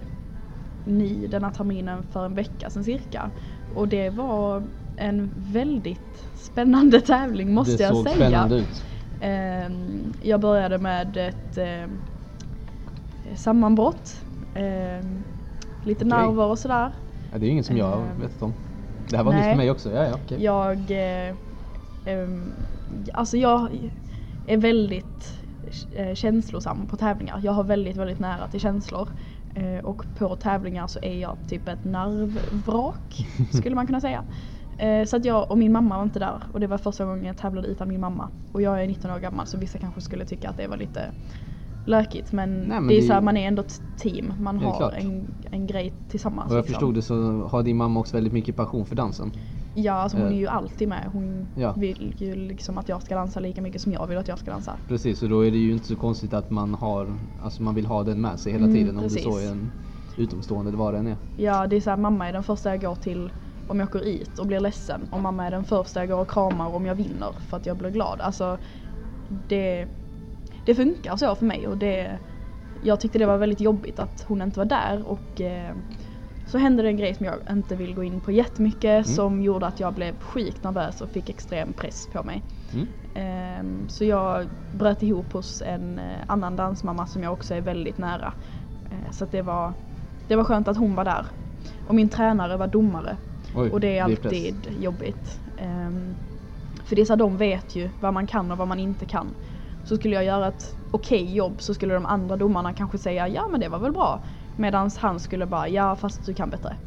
ny 0.84 1.28
denna 1.28 1.52
terminen 1.52 2.04
för 2.04 2.26
en 2.26 2.36
vecka 2.36 2.70
sedan 2.70 2.84
cirka. 2.84 3.32
Och 3.76 3.88
det 3.88 4.10
var 4.10 4.64
en 4.96 5.32
väldigt 5.36 6.26
spännande 6.36 7.02
tävling 7.02 7.54
måste 7.54 7.78
det 7.78 7.84
jag 7.84 7.96
såg 7.96 8.04
säga. 8.04 8.16
spännande 8.16 8.56
ut. 8.56 8.84
Ehm, 9.22 10.14
jag 10.22 10.40
började 10.42 10.78
med 10.78 11.18
ett 11.18 11.58
ehm, 11.58 12.00
sammanbrott. 13.36 14.22
ehm, 14.54 15.24
lite 15.82 16.06
Okej. 16.06 16.18
nerver 16.18 16.46
och 16.46 16.60
sådär. 16.60 16.92
Ja, 17.32 17.38
det 17.38 17.46
är 17.46 17.50
inget 17.50 17.66
som 17.66 17.78
jag 17.78 18.02
Ehm, 18.12 18.20
vet 18.22 18.42
om. 18.42 18.54
Det 19.10 19.18
här 19.18 19.24
var 19.24 19.34
nytt 19.34 19.46
för 19.46 19.56
mig 19.56 19.72
också. 19.72 19.92
Ja, 19.92 20.04
ja, 20.04 20.16
okej. 20.16 20.44
Jag, 20.44 20.92
eh, 20.92 21.36
alltså 23.14 23.38
jag 23.38 23.92
är 24.46 24.58
väldigt 24.58 25.40
eh, 25.92 26.14
känslosam 26.14 26.88
på 26.88 26.98
tävlingar. 26.98 27.40
Jag 27.44 27.52
har 27.52 27.64
väldigt, 27.64 27.98
väldigt 27.98 28.20
nära 28.20 28.48
till 28.48 28.60
känslor. 28.60 29.10
Eh, 29.56 29.86
och 29.86 30.06
på 30.18 30.36
tävlingar 30.36 30.88
så 30.88 31.00
är 31.02 31.16
jag 31.16 31.38
typ 31.48 31.68
ett 31.68 31.84
nervvrak, 31.84 33.26
skulle 33.54 33.76
man 33.76 33.88
kunna 33.88 34.02
säga. 34.02 34.24
Eh, 34.78 35.06
så 35.06 35.18
att 35.18 35.26
jag 35.26 35.52
och 35.52 35.58
min 35.58 35.72
mamma 35.72 35.98
var 35.98 36.04
inte 36.04 36.20
där 36.20 36.44
och 36.52 36.60
det 36.60 36.68
var 36.68 36.78
första 36.78 37.06
gången 37.06 37.26
jag 37.26 37.38
tävlade 37.38 37.68
utan 37.68 37.88
min 37.88 38.02
mamma. 38.02 38.30
Och 38.52 38.62
jag 38.62 38.84
är 38.84 38.88
19 38.88 39.12
år 39.12 39.20
gammal 39.20 39.48
så 39.48 39.58
vissa 39.58 39.80
kanske 39.80 40.02
skulle 40.02 40.26
tycka 40.26 40.50
att 40.50 40.58
det 40.58 40.68
var 40.68 40.78
lite 40.78 41.12
lökigt 41.86 42.32
men, 42.32 42.60
Nej, 42.60 42.68
men 42.68 42.88
det 42.88 42.94
är 42.98 43.02
det- 43.02 43.08
så 43.08 43.14
här, 43.14 43.22
man 43.22 43.38
är 43.38 43.48
ändå 43.48 43.62
ett 43.62 43.82
team. 43.98 44.34
Man 44.40 44.58
har 44.58 44.92
en, 44.92 45.28
en 45.52 45.68
grej 45.68 45.94
tillsammans. 46.08 46.52
Och 46.52 46.58
jag 46.58 46.62
liksom. 46.62 46.74
förstod 46.74 46.96
det 46.96 47.02
så 47.02 47.48
har 47.48 47.64
din 47.64 47.78
mamma 47.78 48.00
också 48.00 48.18
väldigt 48.18 48.34
mycket 48.34 48.56
passion 48.56 48.86
för 48.86 48.96
dansen. 48.96 49.32
Ja, 49.74 49.94
alltså 49.94 50.18
hon 50.18 50.28
Eh. 50.28 50.34
är 50.34 50.38
ju 50.40 50.48
alltid 50.48 50.88
med. 50.88 51.10
Hon 51.14 51.48
Ja. 51.56 51.74
vill 51.78 52.14
ju 52.18 52.36
liksom 52.36 52.78
att 52.78 52.90
jag 52.90 53.04
ska 53.04 53.16
dansa 53.16 53.40
lika 53.40 53.62
mycket 53.62 53.82
som 53.82 53.92
jag 53.92 54.08
vill 54.08 54.18
att 54.18 54.28
jag 54.28 54.40
ska 54.40 54.52
dansa. 54.52 54.78
Precis, 54.88 55.24
och 55.24 55.30
då 55.30 55.46
är 55.46 55.52
det 55.52 55.58
ju 55.58 55.72
inte 55.72 55.86
så 55.88 55.96
konstigt 55.96 56.34
att 56.34 56.50
man 56.50 56.74
har, 56.74 57.20
alltså 57.42 57.64
man 57.64 57.76
vill 57.76 57.86
ha 57.86 58.04
den 58.04 58.22
med 58.22 58.40
sig 58.40 58.52
hela 58.52 58.66
Mm, 58.66 58.76
tiden 58.76 58.98
om 58.98 59.04
det 59.04 59.10
så 59.10 59.38
är 59.40 59.52
en 59.52 59.72
utomstående 60.18 60.70
eller 60.70 60.78
vad 60.78 60.94
det 60.94 60.98
än 61.00 61.08
är. 61.08 61.18
Ja, 61.36 61.68
det 61.68 61.76
är 61.76 61.82
så 61.82 61.90
här, 61.90 61.98
mamma 61.98 62.28
är 62.30 62.34
den 62.34 62.44
första 62.44 62.70
jag 62.70 62.82
går 62.82 62.96
till 62.96 63.32
om 63.68 63.80
jag 63.80 63.90
åker 63.90 64.00
ut 64.08 64.40
och 64.40 64.48
blir 64.48 64.60
ledsen. 64.60 65.08
Och 65.12 65.20
mamma 65.20 65.46
är 65.48 65.52
den 65.52 65.64
första 65.64 66.00
jag 66.00 66.10
går 66.10 66.20
och 66.20 66.30
kramar 66.30 66.76
om 66.76 66.86
jag 66.86 66.96
vinner 66.96 67.36
för 67.40 67.58
att 67.58 67.66
jag 67.66 67.78
blir 67.78 67.90
glad. 67.90 68.22
Alltså, 68.22 68.58
det, 69.48 69.88
det 70.66 70.76
funkar 70.76 71.16
så 71.18 71.36
för 71.36 71.46
mig 71.46 71.68
och 71.68 71.78
det, 71.78 72.20
jag 72.82 73.00
tyckte 73.00 73.20
det 73.20 73.26
var 73.26 73.38
väldigt 73.38 73.60
jobbigt 73.62 74.00
att 74.00 74.26
hon 74.28 74.42
inte 74.42 74.60
var 74.60 74.66
där 74.66 75.08
och 75.08 75.42
eh, 75.42 75.76
så 76.46 76.58
hände 76.58 76.84
det 76.84 76.90
en 76.90 76.98
grej 76.98 77.16
som 77.16 77.26
jag 77.26 77.36
inte 77.50 77.76
vill 77.76 77.96
gå 77.96 78.04
in 78.04 78.22
på 78.22 78.32
jättemycket 78.32 79.08
som 79.08 79.42
gjorde 79.42 79.68
att 79.68 79.80
jag 79.80 79.94
blev 79.94 80.20
sjukt 80.20 80.64
nervös 80.64 81.02
och 81.02 81.10
fick 81.10 81.30
extrem 81.30 81.74
press 81.74 82.08
på 82.14 82.24
mig. 82.24 82.44
Mm. 82.74 82.88
Ehm, 83.14 83.90
Så 83.90 84.06
jag 84.06 84.48
bröt 84.72 85.04
ihop 85.04 85.34
hos 85.34 85.62
en 85.66 86.00
eh, 86.00 86.18
annan 86.28 86.56
dansmamma 86.56 87.08
som 87.08 87.24
jag 87.24 87.34
också 87.34 87.54
är 87.56 87.62
väldigt 87.62 87.98
nära. 87.98 88.34
Eh, 88.92 89.12
Så 89.12 89.26
det 89.26 89.42
var, 89.42 89.74
det 90.28 90.36
var 90.36 90.44
skönt 90.44 90.68
att 90.68 90.78
hon 90.78 90.96
var 90.96 91.06
där. 91.06 91.26
Och 91.88 91.96
min 91.96 92.10
tränare 92.10 92.58
var 92.58 92.68
domare. 92.68 93.18
Oj, 93.56 93.70
och 93.70 93.80
det 93.80 93.98
är 93.98 94.06
blir 94.06 94.16
press. 94.16 94.26
alltid 94.26 94.68
jobbigt. 94.84 95.40
Ehm, 95.58 96.16
För 96.84 96.96
det 96.96 97.02
är 97.02 97.06
så 97.06 97.16
de 97.16 97.38
vet 97.38 97.76
ju 97.76 97.90
vad 98.00 98.14
man 98.14 98.28
kan 98.28 98.52
och 98.52 98.58
vad 98.58 98.68
man 98.68 98.80
inte 98.80 99.06
kan. 99.06 99.34
Så 99.88 99.96
skulle 99.96 100.16
jag 100.16 100.24
göra 100.24 100.48
ett 100.48 100.76
okej 100.92 101.34
jobb 101.36 101.62
så 101.62 101.74
skulle 101.74 101.94
de 101.94 102.06
andra 102.06 102.38
domarna 102.38 102.74
kanske 102.74 102.98
säga 102.98 103.28
ja 103.28 103.48
men 103.52 103.60
det 103.60 103.70
var 103.70 103.80
väl 103.80 103.92
bra. 103.92 104.24
Medan 104.56 104.92
han 104.98 105.20
skulle 105.20 105.46
bara 105.46 105.68
ja 105.70 105.96
fast 105.96 106.26
du 106.26 106.34
kan 106.34 106.50
bättre. 106.50 106.78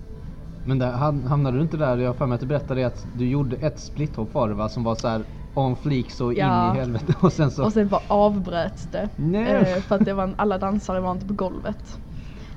Men 0.62 0.78
där, 0.78 0.92
ham- 0.92 1.26
hamnade 1.28 1.56
du 1.56 1.62
inte 1.62 1.76
där, 1.76 1.98
jag 1.98 2.08
har 2.08 2.14
för 2.14 2.26
mig 2.26 2.34
att 2.34 2.40
du 2.40 2.46
berättade 2.46 2.86
att 2.86 3.06
du 3.12 3.28
gjorde 3.28 3.56
ett 3.56 3.80
splithopp 3.80 4.34
var 4.34 4.48
det 4.48 4.54
va? 4.54 4.68
Som 4.68 4.84
var 4.84 4.94
så 4.94 5.08
här 5.08 5.24
on 5.54 5.76
fleek 5.76 6.10
så 6.10 6.32
Ja. 6.32 6.70
in 6.70 6.76
i 6.76 6.78
helvete 6.80 7.14
och 7.20 7.32
sen 7.32 7.50
så... 7.50 7.64
Och 7.64 7.72
sen 7.72 7.88
bara 7.88 8.00
avbröts 8.08 8.82
det. 8.82 9.08
Nej. 9.16 9.54
Eh, 9.54 9.82
för 9.82 9.94
att 9.94 10.04
det 10.04 10.12
var, 10.14 10.34
alla 10.38 10.58
dansare 10.58 11.00
var 11.00 11.12
inte 11.12 11.26
på 11.26 11.34
golvet. 11.34 11.98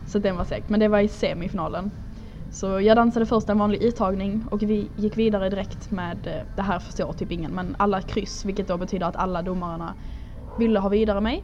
Så 0.06 0.20
den 0.20 0.38
var 0.38 0.46
segt. 0.46 0.70
Men 0.70 0.80
det 0.80 0.88
var 0.88 1.00
i 1.00 1.08
semifinalen. 1.08 1.92
Så 2.50 2.82
jag 2.82 2.98
dansade 2.98 3.26
först 3.26 3.50
en 3.50 3.60
vanlig 3.60 3.82
uttagning 3.82 4.46
och 4.52 4.62
vi 4.62 4.92
gick 4.96 5.18
vidare 5.18 5.50
direkt 5.50 5.92
med, 5.92 6.28
eh, 6.28 6.34
det 6.56 6.62
här 6.62 6.80
förstår 6.80 7.14
typ 7.14 7.32
ingen, 7.32 7.52
men 7.52 7.76
alla 7.80 8.02
kryss. 8.02 8.46
Vilket 8.46 8.68
då 8.68 8.78
betyder 8.78 9.06
att 9.08 9.16
alla 9.16 9.42
domarna 9.42 9.94
ville 10.58 10.80
ha 10.80 10.90
vidare 10.90 11.22
mig. 11.22 11.44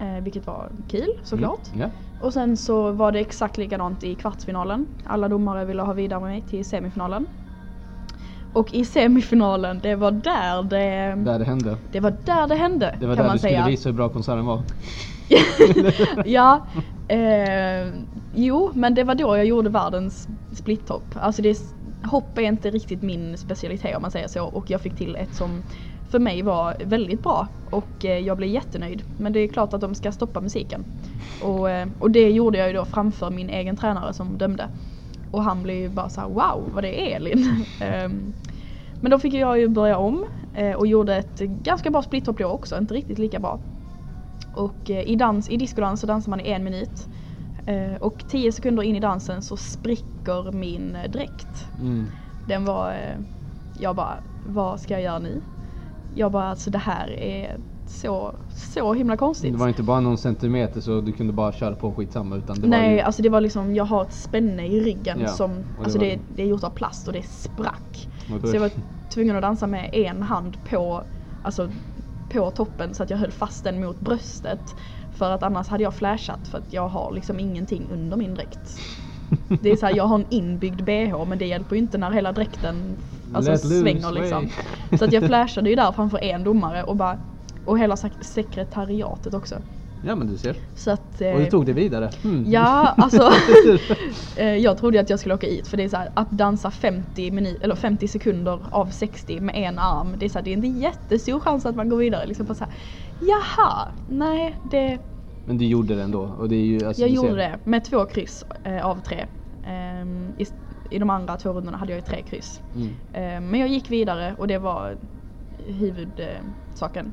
Eh, 0.00 0.22
vilket 0.22 0.46
var 0.46 0.68
kul 0.88 1.08
såklart. 1.22 1.68
Mm. 1.74 1.80
Ja. 1.80 1.90
Och 2.26 2.32
sen 2.32 2.56
så 2.56 2.90
var 2.90 3.12
det 3.12 3.18
exakt 3.18 3.56
likadant 3.58 4.04
i 4.04 4.14
kvartsfinalen. 4.14 4.86
Alla 5.06 5.28
domare 5.28 5.64
ville 5.64 5.82
ha 5.82 5.92
vidare 5.92 6.20
mig 6.20 6.44
till 6.50 6.64
semifinalen. 6.64 7.26
Och 8.52 8.74
i 8.74 8.84
semifinalen, 8.84 9.80
det 9.82 9.94
var 9.94 10.10
där 10.10 10.62
det, 10.62 11.14
Där 11.24 11.38
det 11.38 11.44
hände. 11.44 11.76
det, 11.92 12.00
var 12.00 12.14
där 12.24 12.46
det 12.46 12.54
hände 12.54 12.96
Det 13.00 13.06
var 13.06 13.14
kan 13.14 13.22
där 13.22 13.28
man 13.28 13.36
du 13.36 13.38
skulle 13.38 13.52
säga. 13.52 13.66
visa 13.66 13.88
hur 13.88 13.96
bra 13.96 14.08
konserten 14.08 14.46
var. 14.46 14.62
ja, 16.24 16.66
eh, 17.08 17.88
jo 18.34 18.70
men 18.74 18.94
det 18.94 19.04
var 19.04 19.14
då 19.14 19.36
jag 19.36 19.46
gjorde 19.46 19.68
världens 19.70 20.28
splithopp. 20.52 21.04
Alltså 21.14 21.42
det, 21.42 21.58
hopp 22.04 22.38
är 22.38 22.42
inte 22.42 22.70
riktigt 22.70 23.02
min 23.02 23.38
specialitet 23.38 23.96
om 23.96 24.02
man 24.02 24.10
säger 24.10 24.28
så 24.28 24.44
och 24.44 24.70
jag 24.70 24.80
fick 24.80 24.96
till 24.96 25.16
ett 25.16 25.34
som 25.34 25.62
för 26.10 26.18
mig 26.18 26.42
var 26.42 26.76
väldigt 26.84 27.22
bra 27.22 27.48
och 27.70 28.04
eh, 28.04 28.18
jag 28.18 28.36
blev 28.36 28.50
jättenöjd. 28.50 29.02
Men 29.18 29.32
det 29.32 29.40
är 29.40 29.48
klart 29.48 29.74
att 29.74 29.80
de 29.80 29.94
ska 29.94 30.12
stoppa 30.12 30.40
musiken. 30.40 30.84
Och, 31.42 31.70
eh, 31.70 31.88
och 31.98 32.10
det 32.10 32.30
gjorde 32.30 32.58
jag 32.58 32.68
ju 32.68 32.74
då 32.74 32.84
framför 32.84 33.30
min 33.30 33.50
egen 33.50 33.76
tränare 33.76 34.12
som 34.12 34.38
dömde. 34.38 34.68
Och 35.30 35.42
han 35.42 35.62
blev 35.62 35.76
ju 35.76 35.88
bara 35.88 36.08
så 36.08 36.20
här: 36.20 36.28
wow 36.28 36.70
vad 36.74 36.84
det 36.84 37.12
är 37.12 37.16
Elin. 37.16 37.64
Ehm, 37.80 38.32
men 39.00 39.10
då 39.10 39.18
fick 39.18 39.34
jag 39.34 39.58
ju 39.58 39.68
börja 39.68 39.98
om 39.98 40.24
eh, 40.54 40.72
och 40.72 40.86
gjorde 40.86 41.16
ett 41.16 41.38
ganska 41.38 41.90
bra 41.90 42.02
splithopp 42.02 42.38
då 42.38 42.46
också, 42.46 42.78
inte 42.78 42.94
riktigt 42.94 43.18
lika 43.18 43.38
bra. 43.38 43.58
Och 44.54 44.90
i, 44.90 45.16
dans, 45.16 45.50
i 45.50 45.56
discodans 45.56 46.00
så 46.00 46.06
dansar 46.06 46.30
man 46.30 46.40
i 46.40 46.50
en 46.50 46.64
minut. 46.64 47.08
Och 48.00 48.24
10 48.28 48.52
sekunder 48.52 48.82
in 48.82 48.96
i 48.96 49.00
dansen 49.00 49.42
så 49.42 49.56
spricker 49.56 50.52
min 50.52 50.96
dräkt. 51.08 51.68
Mm. 51.80 52.06
Den 52.48 52.64
var, 52.64 52.94
jag 53.78 53.96
bara, 53.96 54.14
vad 54.46 54.80
ska 54.80 54.94
jag 54.94 55.02
göra 55.02 55.18
nu? 55.18 55.42
Jag 56.18 56.32
bara, 56.32 56.44
alltså 56.44 56.70
det 56.70 56.78
här 56.78 57.10
är 57.10 57.56
så, 57.86 58.36
så 58.48 58.94
himla 58.94 59.16
konstigt. 59.16 59.52
Det 59.52 59.58
var 59.58 59.68
inte 59.68 59.82
bara 59.82 60.00
någon 60.00 60.18
centimeter 60.18 60.80
så 60.80 61.00
du 61.00 61.12
kunde 61.12 61.32
bara 61.32 61.52
köra 61.52 61.74
på 61.74 61.92
skitsamma 61.94 62.36
utan 62.36 62.56
det 62.56 62.62
var 62.62 62.68
Nej, 62.68 62.94
ju... 62.94 63.00
alltså 63.00 63.22
det 63.22 63.28
var 63.28 63.40
liksom, 63.40 63.74
jag 63.74 63.84
har 63.84 64.02
ett 64.02 64.12
spänne 64.12 64.66
i 64.66 64.80
ryggen 64.80 65.20
Ja, 65.20 65.28
som, 65.28 65.56
det 65.56 65.64
alltså 65.84 65.98
var 65.98 66.04
det, 66.06 66.14
det. 66.16 66.22
det 66.28 66.42
är 66.42 66.46
gjort 66.46 66.64
av 66.64 66.70
plast 66.70 67.06
och 67.06 67.12
det 67.12 67.22
sprack. 67.26 68.08
Och 68.42 68.48
Så 68.48 68.56
jag 68.56 68.60
var 68.60 68.70
tvungen 69.08 69.36
att 69.36 69.42
dansa 69.42 69.66
med 69.66 69.90
en 69.92 70.22
hand 70.22 70.64
på, 70.64 71.04
alltså 71.42 71.70
på 72.28 72.50
toppen 72.50 72.94
så 72.94 73.02
att 73.02 73.10
jag 73.10 73.18
höll 73.18 73.32
fast 73.32 73.64
den 73.64 73.80
mot 73.80 74.00
bröstet. 74.00 74.76
För 75.10 75.30
att 75.30 75.42
annars 75.42 75.68
hade 75.68 75.82
jag 75.82 75.94
flashat 75.94 76.48
för 76.48 76.58
att 76.58 76.72
jag 76.72 76.88
har 76.88 77.12
liksom 77.12 77.40
ingenting 77.40 77.88
under 77.90 78.16
min 78.16 78.34
dräkt. 78.34 78.78
Det 79.48 79.70
är 79.70 79.76
så 79.76 79.86
här, 79.86 79.96
jag 79.96 80.04
har 80.04 80.14
en 80.18 80.26
inbyggd 80.30 80.84
bh 80.84 81.24
men 81.26 81.38
det 81.38 81.46
hjälper 81.46 81.76
ju 81.76 81.82
inte 81.82 81.98
när 81.98 82.10
hela 82.10 82.32
dräkten 82.32 82.96
alltså, 83.34 83.50
Let 83.52 83.60
svänger 83.60 84.12
liksom. 84.12 84.48
Så 84.98 85.04
att 85.04 85.12
jag 85.12 85.26
flashade 85.26 85.70
ju 85.70 85.76
där 85.76 85.92
framför 85.92 86.24
en 86.24 86.44
domare 86.44 86.82
och 86.82 86.96
bara 86.96 87.18
och 87.64 87.78
hela 87.78 87.94
sek- 87.94 88.20
sekretariatet 88.24 89.34
också. 89.34 89.62
Ja 90.00 90.14
men 90.16 90.26
du 90.26 90.38
ser. 90.38 90.56
Så 90.74 90.90
att, 90.90 91.00
Och 91.10 91.16
du 91.18 91.24
eh, 91.42 91.48
tog 91.48 91.66
det 91.66 91.72
vidare. 91.72 92.10
Mm. 92.24 92.44
Ja, 92.46 92.86
alltså 92.96 93.30
eh, 94.36 94.56
jag 94.56 94.78
trodde 94.78 95.00
att 95.00 95.10
jag 95.10 95.18
skulle 95.20 95.34
åka 95.34 95.46
hit 95.46 95.68
för 95.68 95.76
det 95.76 95.82
är 95.84 95.88
så 95.88 95.96
här, 95.96 96.08
att 96.14 96.30
dansa 96.30 96.70
50, 96.70 97.30
minu- 97.30 97.56
eller 97.60 97.74
50 97.74 98.08
sekunder 98.08 98.60
av 98.70 98.86
60 98.86 99.40
med 99.40 99.54
en 99.56 99.78
arm. 99.78 100.14
Det 100.18 100.24
är, 100.24 100.28
så 100.28 100.38
här, 100.38 100.44
det 100.44 100.50
är 100.50 100.52
inte 100.52 100.66
jättestor 100.68 101.40
chans 101.40 101.66
att 101.66 101.76
man 101.76 101.88
går 101.88 101.96
vidare. 101.96 102.26
Liksom 102.26 102.46
på 102.46 102.54
så 102.54 102.64
här, 102.64 102.74
Jaha, 103.18 103.88
nej 104.06 104.56
det, 104.62 104.98
Men 105.44 105.58
du 105.58 105.64
gjorde 105.66 105.94
det 105.94 106.02
ändå 106.02 106.34
och 106.38 106.48
det 106.48 106.56
är 106.56 106.64
ju 106.64 106.86
alltså, 106.86 107.02
jag 107.02 107.10
gjorde 107.10 107.36
det 107.36 107.58
med 107.64 107.84
två 107.84 108.04
kryss 108.04 108.44
eh, 108.64 108.86
av 108.86 109.00
tre. 109.00 109.26
Ehm, 109.66 110.34
i, 110.38 110.46
i 110.90 110.98
de 110.98 111.10
andra 111.10 111.36
två 111.36 111.52
rundorna 111.52 111.76
hade 111.78 111.92
jag 111.92 111.98
ju 111.98 112.02
tre 112.02 112.22
kryss. 112.22 112.62
Mm. 112.74 112.88
Eh, 113.12 113.40
Men 113.50 113.60
jag 113.60 113.68
gick 113.68 113.90
vidare 113.90 114.34
och 114.38 114.46
det 114.48 114.58
var 114.58 114.98
huvudsaken. 115.58 117.12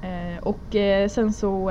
Eh, 0.00 0.38
Och 0.42 0.74
eh, 0.74 1.08
sen 1.08 1.32
så 1.32 1.70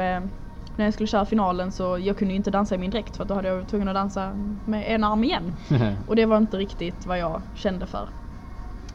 när 0.76 0.86
jag 0.86 0.94
skulle 0.94 1.08
köra 1.08 1.26
finalen 1.26 1.72
så 1.72 2.00
jag 2.00 2.18
kunde 2.18 2.34
ju 2.34 2.38
inte 2.38 2.52
dansa 2.52 2.76
i 2.76 2.78
min 2.78 2.92
dräkt 2.92 3.18
för 3.18 3.26
då 3.26 3.34
hade 3.34 3.48
jag 3.48 3.56
varit 3.56 3.68
tvungen 3.68 3.88
att 3.88 3.94
dansa 3.96 4.34
med 4.66 4.84
en 4.96 5.04
arm 5.04 5.24
igen. 5.24 5.56
Och 6.08 6.16
det 6.16 6.26
var 6.26 6.38
inte 6.38 6.58
riktigt 6.58 7.06
vad 7.06 7.20
jag 7.20 7.42
kände 7.54 7.86
för. 7.88 8.10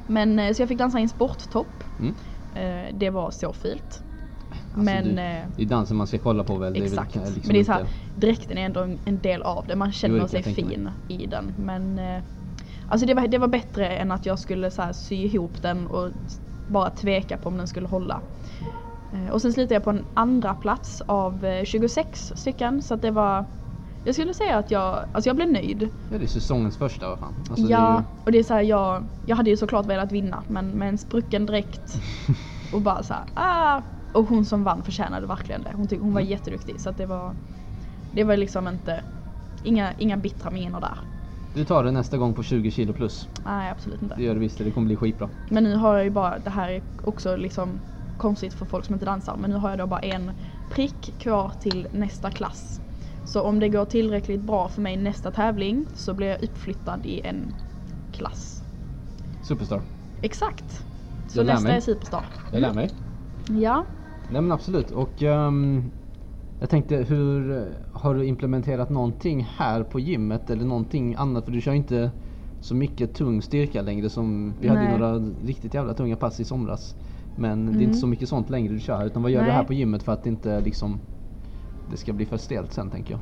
Men 0.07 0.55
så 0.55 0.63
jag 0.63 0.69
fick 0.69 0.79
dansa 0.79 0.99
i 0.99 1.03
en 1.03 1.09
sporttopp. 1.09 1.85
Mm. 1.99 2.15
Det 2.99 3.11
var 3.11 3.31
så 3.31 3.53
fult. 3.53 4.03
Alltså, 4.77 4.95
Men 4.95 5.19
eh, 5.19 5.49
det 5.57 5.63
är 5.63 5.67
dansen 5.67 5.97
man 5.97 6.07
ska 6.07 6.19
kolla 6.19 6.45
på 6.45 6.57
väl? 6.57 6.77
Exakt. 6.77 7.13
Det 7.13 7.21
väl 7.21 7.35
liksom 7.35 7.49
men 7.49 7.55
det 7.55 7.61
är 7.61 7.65
så 7.65 7.73
här, 7.73 7.87
dräkten 8.15 8.59
är 8.59 8.63
ändå 8.67 8.81
en, 8.81 8.99
en 9.05 9.21
del 9.21 9.43
av 9.43 9.67
det. 9.67 9.77
Man 9.77 9.93
känner 9.93 10.17
Jo, 10.17 10.23
det 10.23 10.29
sig 10.29 10.43
fin 10.43 10.91
i 11.09 11.27
den. 11.27 11.55
Men 11.57 11.99
eh, 11.99 12.23
alltså 12.87 13.07
det 13.07 13.15
var, 13.15 13.27
det 13.27 13.39
var 13.39 13.49
bättre 13.49 13.89
än 13.89 14.13
att 14.13 14.27
jag 14.27 14.39
skulle 14.39 14.71
så 14.71 14.83
här, 14.83 14.93
sy 14.93 15.15
ihop 15.15 15.63
den 15.63 15.87
och 15.87 16.13
bara 16.67 16.91
tveka 16.91 17.37
på 17.37 17.49
om 17.49 17.57
den 17.57 17.67
skulle 17.67 17.89
hålla. 17.89 18.21
Eh, 19.13 19.33
och 19.33 19.43
sen 19.43 19.53
slutade 19.53 19.75
jag 19.75 19.85
på 19.85 19.91
en 19.91 20.05
andra 20.15 20.55
plats 20.55 21.03
av 21.07 21.45
eh, 21.45 21.65
26 21.65 22.33
stycken. 22.37 22.83
Så 22.83 22.95
att 22.95 23.03
det 23.03 23.11
var 23.11 23.45
jag 24.05 24.15
skulle 24.15 24.35
säga 24.35 24.59
att 24.59 24.71
jag, 24.71 25.05
alltså 25.13 25.29
jag 25.29 25.37
blev 25.37 25.53
nöjd. 25.53 25.89
Ja 26.09 26.19
det 26.19 26.25
är 26.25 26.27
säsongens 26.27 26.77
första 26.77 27.09
vad 27.09 27.19
fan. 27.19 27.35
Alltså, 27.51 27.67
ja, 27.67 28.05
och 28.25 28.33
det 28.33 28.39
är 28.39 28.43
så 28.43 28.55
här, 28.55 28.63
jag, 28.63 29.09
jag 29.25 29.37
hade 29.37 29.51
ju 29.51 29.57
såklart 29.57 29.87
velat 29.87 30.13
vinna 30.13 30.43
men 30.47 30.71
med 30.71 30.89
en 30.89 30.99
sprucken 30.99 31.47
dräkt 31.47 31.95
och 32.73 32.81
bara 32.81 33.03
så 33.03 33.15
här, 33.15 33.25
ah. 33.35 33.83
Och 34.13 34.29
hon 34.29 34.45
som 34.45 34.65
vann 34.65 34.83
förtjänade 34.83 35.27
verkligen 35.27 35.63
det. 35.63 35.73
Hon, 35.75 35.89
tyck, 35.89 36.01
hon 36.01 36.13
var 36.15 36.21
Mm. 36.21 36.31
jätteduktig 36.31 36.81
så 36.81 36.91
det 36.91 37.07
var 37.07 37.35
Det 38.11 38.25
var 38.25 38.37
liksom 38.37 38.69
inte 38.69 39.05
Inga, 39.63 39.93
inga 39.99 40.17
bittra 40.17 40.51
miner 40.51 40.81
där. 40.81 40.99
Du 41.53 41.65
tar 41.65 41.85
det 41.85 41.91
nästa 41.91 42.17
gång 42.17 42.35
på 42.35 42.43
20 42.43 42.71
kilo 42.71 42.93
plus. 42.93 43.29
Nej 43.45 43.71
absolut 43.71 44.01
Det 44.01 44.05
inte. 44.05 44.23
gör 44.23 44.35
det 44.35 44.41
visst, 44.41 44.59
det 44.59 44.71
kommer 44.71 44.87
bli 44.87 44.97
skitbra. 44.97 45.29
Men 45.51 45.65
nu 45.65 45.75
har 45.77 45.95
jag 45.97 46.05
ju 46.05 46.11
bara, 46.11 46.39
det 46.39 46.51
här 46.51 46.69
är 46.69 46.83
också 47.03 47.37
liksom 47.37 47.81
konstigt 48.17 48.55
för 48.55 48.67
folk 48.67 48.85
som 48.85 48.93
inte 48.95 49.07
dansar 49.07 49.37
men 49.37 49.51
nu 49.51 49.57
har 49.57 49.71
jag 49.71 49.79
då 49.79 49.87
bara 49.87 50.01
en 50.01 50.33
prick 50.69 51.19
kvar 51.19 51.53
till 51.61 51.89
nästa 51.93 52.31
klass. 52.31 52.81
Så 53.25 53.43
om 53.43 53.61
det 53.61 53.69
går 53.69 53.85
tillräckligt 53.85 54.41
bra 54.41 54.69
för 54.69 54.83
mig 54.83 54.97
nästa 54.97 55.31
tävling 55.31 55.87
så 55.95 56.15
blir 56.15 56.27
jag 56.27 56.43
uppflyttad 56.43 57.07
i 57.07 57.21
en 57.25 57.53
klass. 58.13 58.63
Superstar. 59.43 59.81
Exakt. 60.23 60.85
Så 61.29 61.43
nästa 61.43 61.69
mig. 61.69 61.77
är 61.77 61.81
Superstar. 61.81 62.25
Jag 62.53 62.61
lär 62.61 62.73
mig. 62.75 62.91
Ja. 63.49 63.87
Nej 64.29 64.43
men 64.43 64.53
absolut 64.53 64.91
och 64.91 65.23
ehm, 65.23 65.91
jag 66.59 66.71
tänkte 66.71 66.97
hur 66.97 67.51
eh, 67.59 67.65
har 67.93 68.15
du 68.15 68.25
implementerat 68.25 68.91
någonting 68.91 69.49
här 69.57 69.83
på 69.83 70.01
gymmet 70.01 70.51
eller 70.51 70.65
någonting 70.65 71.15
annat? 71.15 71.45
För 71.45 71.53
du 71.53 71.61
kör 71.61 71.73
inte 71.73 72.11
så 72.61 72.75
mycket 72.75 73.15
tung 73.15 73.43
styrka 73.43 73.83
längre 73.83 74.11
som 74.11 74.55
vi 74.61 74.69
hade 74.69 74.83
ju 74.83 74.89
Nej. 74.89 74.99
några 74.99 75.19
riktigt 75.45 75.75
jävla 75.75 75.95
tunga 75.95 76.17
pass 76.17 76.41
i 76.41 76.45
somras. 76.45 76.97
Men 77.35 77.67
det 77.67 77.71
är 77.73 77.75
Mm. 77.75 77.83
inte 77.83 77.99
så 77.99 78.07
mycket 78.07 78.29
sånt 78.29 78.51
längre 78.51 78.73
du 78.73 78.81
kör 78.81 79.05
utan 79.07 79.23
vad 79.23 79.31
gör 79.31 79.41
du 79.41 79.47
Nej. 79.47 79.55
här 79.57 79.65
på 79.65 79.73
gymmet 79.75 80.03
för 80.03 80.13
att 80.13 80.23
det 80.23 80.29
inte 80.31 80.61
liksom 80.61 81.01
det 81.91 81.97
ska 81.97 82.13
bli 82.13 82.27
för 82.27 82.37
stelt 82.37 82.73
sen 82.73 82.91
tänker 82.91 83.15
jag. 83.15 83.21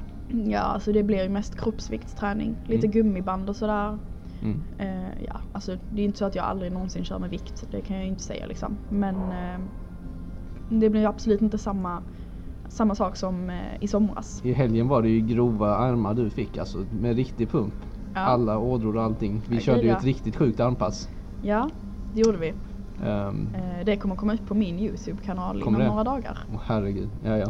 Ja, 0.53 0.59
alltså 0.61 0.93
det 0.93 1.03
blir 1.03 1.23
ju 1.23 1.29
mest 1.29 1.61
kroppsviktsträning. 1.61 2.57
Lite 2.65 2.87
Mm. 2.87 2.93
gummiband 2.93 3.49
och 3.49 3.57
sådär. 3.57 3.99
Mm. 4.41 4.65
Eh, 4.79 5.23
ja, 5.29 5.41
alltså 5.53 5.77
det 5.89 6.03
är 6.03 6.05
inte 6.05 6.19
så 6.19 6.25
att 6.25 6.35
jag 6.35 6.45
aldrig 6.45 6.73
någonsin 6.73 7.05
kör 7.05 7.19
med 7.19 7.31
vikt. 7.31 7.65
Det 7.71 7.83
kan 7.83 7.97
jag 7.97 8.07
inte 8.07 8.23
säga 8.23 8.47
liksom. 8.47 8.79
Men 8.89 9.17
eh, 9.17 9.59
det 10.81 10.91
blir 10.91 11.07
absolut 11.07 11.43
inte 11.43 11.59
samma, 11.59 12.03
samma 12.69 12.95
sak 12.95 13.17
som 13.17 13.51
eh, 13.51 13.57
i 13.81 13.89
somras. 13.89 14.41
I 14.45 14.53
helgen 14.53 14.89
var 14.89 15.03
det 15.03 15.09
ju 15.09 15.21
grova 15.21 15.77
armar 15.77 16.15
du 16.15 16.31
fick 16.31 16.59
alltså 16.59 16.87
med 16.91 17.17
riktig 17.17 17.51
pump. 17.51 17.75
Ja. 18.15 18.21
Alla 18.21 18.59
ådror 18.59 18.97
och 18.97 19.03
allting. 19.03 19.43
Vi 19.49 19.55
Ja, 19.57 19.61
körde 19.61 19.81
ju 19.83 19.89
ja. 19.89 19.97
ett 19.97 20.05
riktigt 20.05 20.37
sjukt 20.37 20.61
armpass. 20.61 21.09
Ja, 21.41 21.71
det 22.15 22.21
gjorde 22.21 22.39
vi. 22.39 22.49
Eh, 23.03 23.33
det 23.87 23.97
kommer 23.97 24.17
komma 24.17 24.35
ut 24.35 24.47
på 24.47 24.55
min 24.55 24.79
Youtube-kanal 24.79 25.61
inom 25.61 25.75
det? 25.75 25.87
några 25.89 26.05
dagar. 26.05 26.39
Åh 26.53 26.61
herregud. 26.65 27.11
Ja 27.25 27.37
ja. 27.37 27.47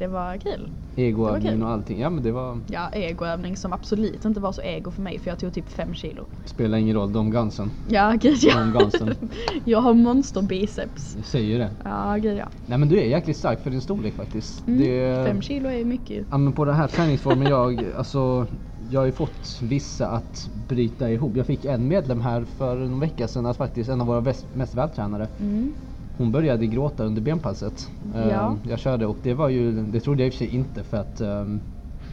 Det 0.00 0.06
var 0.06 0.36
kul. 0.36 0.70
Egoövning 0.96 1.62
och 1.62 1.68
allting. 1.70 2.00
Ja 2.00 2.10
men 2.10 2.22
det 2.24 2.32
var 2.32 2.60
Ja, 2.66 2.88
egoövning 2.88 3.56
som 3.56 3.72
absolut 3.72 4.24
inte 4.24 4.40
var 4.40 4.52
så 4.52 4.62
ego 4.62 4.90
för 4.90 5.02
mig 5.02 5.18
för 5.18 5.30
jag 5.30 5.38
tog 5.38 5.54
typ 5.54 5.68
5 5.68 5.94
kilo. 5.94 6.26
Spelar 6.44 6.78
ingen 6.78 6.96
roll, 6.96 7.12
de 7.12 7.30
gansen. 7.30 7.70
Ja, 7.88 8.12
gud 8.20 8.38
ja. 8.42 8.58
De 8.58 8.72
gansen. 8.72 9.14
jag 9.64 9.80
har 9.80 9.94
monsterbiceps. 9.94 11.14
Jag 11.16 11.24
säger 11.26 11.58
det. 11.58 11.70
Ja, 11.84 12.16
gud 12.16 12.36
ja. 12.38 12.48
Nej 12.66 12.78
men 12.78 12.88
du 12.88 12.98
är 13.00 13.04
jäkligt 13.04 13.36
stark 13.36 13.62
för 13.62 13.70
din 13.70 13.80
storlek 13.80 14.14
faktiskt. 14.14 14.66
Mm, 14.66 14.80
Det, 14.80 15.24
Fem 15.26 15.42
kilo 15.42 15.68
är 15.68 15.84
mycket 15.84 16.26
ja, 16.30 16.38
men 16.38 16.52
på 16.52 16.64
den 16.64 16.74
här 16.74 16.88
träningsformen 16.88 17.46
jag, 17.46 17.84
alltså 17.96 18.46
jag 18.90 19.00
har 19.00 19.06
ju 19.06 19.12
fått 19.12 19.58
vissa 19.62 20.06
att 20.08 20.48
bryta 20.68 21.10
ihop. 21.10 21.36
Jag 21.36 21.46
fick 21.46 21.64
en 21.64 21.88
medlem 21.88 22.20
här 22.20 22.44
för 22.44 22.76
en 22.76 23.00
vecka 23.00 23.28
sedan, 23.28 23.46
att 23.46 23.56
faktiskt 23.56 23.90
en 23.90 24.00
av 24.00 24.06
våra 24.06 24.34
mest 24.52 24.74
vältränade. 24.74 25.28
Mm. 25.38 25.74
Hon 26.20 26.32
började 26.32 26.66
gråta 26.66 27.04
under 27.04 27.22
benpasset. 27.22 27.90
Ja. 28.14 28.20
Ehm, 28.50 28.58
Jag 28.62 28.78
körde 28.78 29.06
och 29.06 29.16
det 29.22 29.34
var 29.34 29.48
ju, 29.48 29.72
det 29.86 30.00
trodde 30.00 30.22
jag 30.22 30.26
i 30.26 30.30
och 30.30 30.34
för 30.34 30.38
sig 30.38 30.54
inte 30.54 30.82
för 30.82 30.96
att, 30.96 31.20
ehm, 31.20 31.60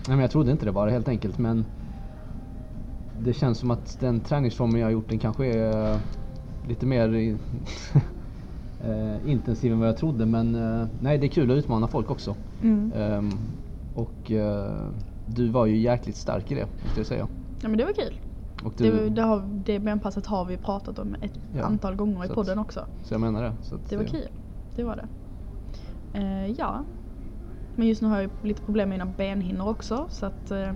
nej 0.07 0.15
men 0.15 0.19
jag 0.19 0.31
trodde 0.31 0.51
inte 0.51 0.65
det 0.65 0.71
bara 0.71 0.89
helt 0.89 1.07
enkelt 1.07 1.37
men 1.37 1.65
det 3.19 3.33
känns 3.33 3.57
som 3.57 3.71
att 3.71 3.97
den 3.99 4.21
träningsformen 4.21 4.79
jag 4.79 4.87
har 4.87 4.91
gjort 4.91 5.09
den 5.09 5.19
kanske 5.19 5.45
är 5.45 5.93
eh, 5.93 5.99
lite 6.67 6.85
mer 6.85 7.13
eh, 8.79 9.29
intensiv 9.29 9.71
än 9.71 9.79
vad 9.79 9.87
jag 9.87 9.97
trodde 9.97 10.25
men 10.25 10.55
eh, 10.55 10.87
nej 11.01 11.17
det 11.17 11.25
är 11.25 11.29
kul 11.29 11.51
att 11.51 11.57
utmana 11.57 11.87
folk 11.87 12.11
också. 12.11 12.35
Mm. 12.61 12.91
Ehm, 12.95 13.31
och 13.93 14.31
eh, 14.31 14.89
du 15.25 15.47
var 15.47 15.65
ju 15.65 15.77
jäkligt 15.77 16.17
stark 16.17 16.51
i 16.51 16.55
det 16.55 16.67
måste 16.83 16.99
jag 16.99 17.07
säga. 17.07 17.27
Ja 17.61 17.69
men 17.69 17.77
det 17.77 17.85
var 17.85 17.93
kul. 17.93 18.13
Du, 18.75 18.91
Det, 18.91 19.09
det, 19.09 19.21
har, 19.21 19.41
det 19.65 19.79
benpasset 19.79 20.25
har 20.25 20.45
vi 20.45 20.57
pratat 20.57 20.99
om 20.99 21.15
ett 21.21 21.33
Ja, 21.51 21.63
antal 21.63 21.95
gånger 21.95 22.25
i 22.25 22.27
så 22.27 22.33
podden 22.33 22.59
också. 22.59 22.87
Så 23.03 23.13
jag 23.13 23.21
menar 23.21 23.43
det. 23.43 23.55
Så 23.63 23.75
att, 23.75 23.89
Det 23.89 23.97
var 23.97 24.03
kul. 24.03 24.27
Det 24.75 24.83
var 24.83 24.95
det. 24.95 25.07
Eh, 26.19 26.51
ja. 26.51 26.85
Men 27.75 27.87
just 27.87 28.01
nu 28.01 28.07
har 28.07 28.21
jag 28.21 28.29
lite 28.41 28.61
problem 28.61 28.89
med 28.89 28.99
mina 28.99 29.13
benhinnor 29.17 29.67
också 29.69 30.07
så 30.09 30.25
att 30.25 30.51
eh, 30.51 30.73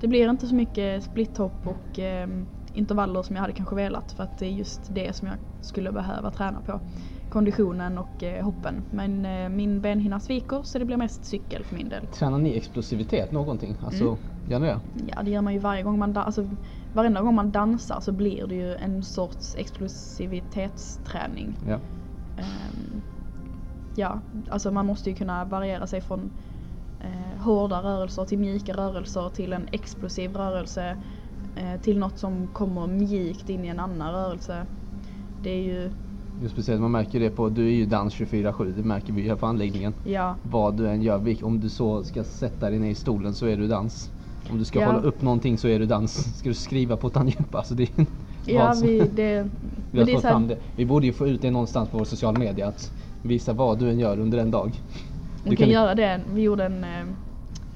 det 0.00 0.08
blir 0.08 0.30
inte 0.30 0.46
så 0.48 0.54
mycket 0.54 1.04
splithopp 1.04 1.66
och 1.66 1.98
eh, 1.98 2.28
intervaller 2.72 3.22
som 3.22 3.36
jag 3.36 3.40
hade 3.40 3.52
kanske 3.52 3.76
velat 3.76 4.12
för 4.12 4.24
att 4.24 4.38
det 4.38 4.46
är 4.46 4.50
just 4.50 4.86
det 4.88 5.16
som 5.16 5.28
jag 5.28 5.36
skulle 5.60 5.92
behöva 5.92 6.30
träna 6.30 6.60
på. 6.60 6.80
Konditionen 7.30 7.98
och 7.98 8.22
eh, 8.22 8.44
hoppen. 8.44 8.84
Men 8.90 9.26
eh, 9.26 9.48
min 9.48 9.80
benhinna 9.80 10.20
sviker 10.20 10.62
så 10.64 10.78
det 10.78 10.84
blir 10.84 10.96
mest 10.96 11.24
cykel 11.24 11.64
för 11.64 11.76
min 11.76 11.88
del. 11.88 12.06
Tränar 12.06 12.38
ni 12.38 12.56
explosivitet 12.56 13.32
någonting? 13.32 13.76
Alltså, 13.82 14.04
Mm. 14.04 14.16
gör 14.44 14.58
ni 14.58 14.66
det? 14.66 14.80
Ja 15.16 15.22
det 15.22 15.30
gör 15.30 15.42
man 15.42 15.52
ju 15.52 15.58
varje 15.58 15.82
gång 15.82 15.98
man, 15.98 16.12
da- 16.12 16.22
alltså, 16.22 16.48
varenda 16.92 17.22
gång 17.22 17.34
man 17.34 17.50
dansar 17.50 18.00
så 18.00 18.12
blir 18.12 18.46
det 18.46 18.54
ju 18.54 18.74
en 18.76 19.02
sorts 19.02 19.54
explosivitetsträning. 19.58 21.58
Ja. 21.66 21.80
Ehm, 22.36 23.02
ja, 23.94 24.20
alltså 24.50 24.70
man 24.70 24.86
måste 24.86 25.10
ju 25.10 25.16
kunna 25.16 25.44
variera 25.44 25.86
sig 25.86 26.00
från 26.00 26.30
eh, 27.00 27.40
hårda 27.42 27.82
rörelser 27.82 28.24
till 28.24 28.38
mjuka 28.38 28.72
rörelser 28.72 29.28
till 29.28 29.52
en 29.52 29.68
explosiv 29.72 30.36
rörelse 30.36 30.96
eh, 31.54 31.80
till 31.80 31.98
något 31.98 32.18
som 32.18 32.48
kommer 32.48 32.86
mjukt 32.86 33.48
in 33.48 33.64
i 33.64 33.68
en 33.68 33.80
annan 33.80 34.12
rörelse. 34.12 34.66
Det 35.42 35.50
är 35.50 35.62
ju 35.62 35.90
Just 36.42 36.52
speciellt, 36.52 36.80
man 36.80 36.90
märker 36.90 37.20
det 37.20 37.30
på, 37.30 37.48
du 37.48 37.66
är 37.66 37.72
ju 37.72 37.86
dans 37.86 38.14
24-7, 38.14 38.72
det 38.76 38.82
märker 38.82 39.12
vi 39.12 39.22
ju 39.22 39.28
här 39.28 39.36
på 39.36 39.46
anläggningen. 39.46 39.94
Ja, 40.04 40.36
Vad 40.42 40.76
du 40.76 40.88
än 40.88 41.02
gör, 41.02 41.44
om 41.44 41.60
du 41.60 41.68
så 41.68 42.04
ska 42.04 42.24
sätta 42.24 42.70
dig 42.70 42.78
ner 42.78 42.90
i 42.90 42.94
stolen 42.94 43.34
så 43.34 43.46
är 43.46 43.56
du 43.56 43.66
dans. 43.68 44.10
Om 44.50 44.58
du 44.58 44.64
ska 44.64 44.80
Ja. 44.80 44.86
hålla 44.86 44.98
upp 45.00 45.22
någonting 45.22 45.58
så 45.58 45.68
är 45.68 45.78
du 45.78 45.86
dans. 45.86 46.38
Ska 46.38 46.48
du 46.48 46.54
skriva 46.54 46.96
på 46.96 47.10
tangentbord, 47.10 47.54
alltså 47.58 47.74
det 47.74 47.82
är 47.98 48.06
ja 48.44 48.74
vi, 48.82 48.98
det, 48.98 49.48
vi 49.90 49.98
har 49.98 50.06
det 50.06 50.12
fått 50.12 50.22
fram 50.22 50.48
det. 50.48 50.58
Vi 50.74 50.84
borde 50.86 51.06
ju 51.06 51.12
få 51.12 51.26
ut 51.28 51.42
det 51.42 51.50
någonstans 51.50 51.88
på 51.88 51.98
vår 51.98 52.04
social 52.04 52.38
media 52.38 52.66
att 52.68 52.92
visa 53.22 53.52
vad 53.52 53.78
du 53.78 53.90
än 53.90 53.98
gör 53.98 54.18
under 54.18 54.38
en 54.38 54.50
dag. 54.50 54.80
Vi 55.42 55.56
kan 55.56 55.68
göra 55.70 55.94
det. 55.94 56.20
Vi 56.32 56.42
gjorde 56.42 56.64
en, 56.64 56.84
eh, 56.84 56.90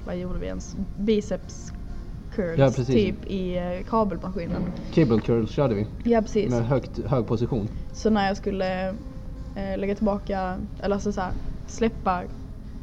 vad 0.05 0.17
gjorde 0.17 0.39
vi 0.39 0.45
ens? 0.45 0.75
Biceps 0.95 1.73
curls 2.35 2.77
Ja, 2.77 2.83
typ 2.85 3.25
i 3.25 3.57
eh, 3.57 3.83
kabelmaskinen. 3.89 4.61
Cable 4.93 5.19
curl 5.19 5.47
körde 5.47 5.75
vi 5.75 5.87
Ja 6.03 6.21
precis. 6.21 6.51
med 6.51 6.65
högt, 6.65 6.99
hög 7.05 7.27
position. 7.27 7.67
Så 7.93 8.09
när 8.09 8.27
jag 8.27 8.37
skulle 8.37 8.89
eh, 9.55 9.77
lägga 9.77 9.95
tillbaka, 9.95 10.57
eller 10.79 10.95
alltså 10.95 11.11
så 11.11 11.21
här, 11.21 11.31
släppa, 11.67 12.23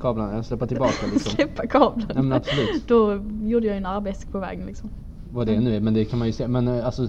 Kablarna, 0.01 0.43
släppa 0.43 0.67
tillbaka 0.67 1.07
liksom. 1.13 1.33
släppa 1.37 1.67
kabeln. 1.67 2.07
Ja, 2.15 2.23
men 2.23 2.33
absolut. 2.33 2.89
Då 2.89 3.21
gjorde 3.43 3.67
jag 3.67 3.77
en 3.77 3.87
arabesque 3.87 4.31
på 4.33 4.39
vägen 4.39 4.67
liksom. 4.67 4.91
vad 5.31 5.47
det 5.47 5.61
nu 5.61 5.77
är, 5.77 5.81
men 5.81 5.95
det 5.95 6.05
kan 6.05 6.19
man 6.19 6.29
ju 6.29 6.33
se. 6.33 6.49
Men 6.49 6.69
eh, 6.69 6.87
alltså 6.87 7.09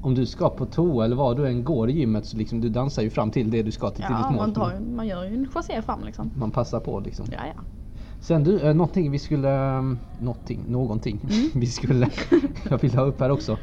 om 0.00 0.14
du 0.14 0.26
ska 0.26 0.48
på 0.50 0.66
toa 0.66 1.04
eller 1.04 1.16
vad 1.16 1.36
du 1.36 1.46
än 1.46 1.64
går 1.64 1.90
i 1.90 1.92
gymmet 1.92 2.26
så 2.26 2.36
liksom 2.36 2.60
du 2.60 2.68
dansar 2.68 3.02
ju 3.02 3.10
fram 3.10 3.30
till 3.30 3.50
det 3.50 3.62
du 3.62 3.72
ska 3.72 3.90
till, 3.90 3.96
till 3.96 4.06
Ja, 4.10 4.16
ditt 4.18 4.26
mål. 4.36 4.36
man, 4.36 4.54
tar, 4.54 4.80
man 4.96 5.06
gör 5.06 5.24
ju 5.24 5.34
en 5.34 5.48
chassé 5.48 5.82
fram 5.82 6.04
liksom. 6.04 6.30
Man 6.36 6.50
passar 6.50 6.80
på 6.80 7.00
liksom. 7.00 7.26
Ja, 7.32 7.38
ja. 7.56 7.62
Sen 8.20 8.44
du, 8.44 8.60
eh, 8.60 8.74
någonting 8.74 9.10
vi 9.10 9.18
skulle, 9.18 9.48
um, 9.78 10.00
någonting, 10.18 10.64
någonting 10.68 11.20
Mm. 11.22 11.50
vi 11.60 11.66
skulle, 11.66 12.10
jag 12.70 12.78
vill 12.82 12.94
ha 12.94 13.04
upp 13.04 13.20
här 13.20 13.30
också. 13.30 13.58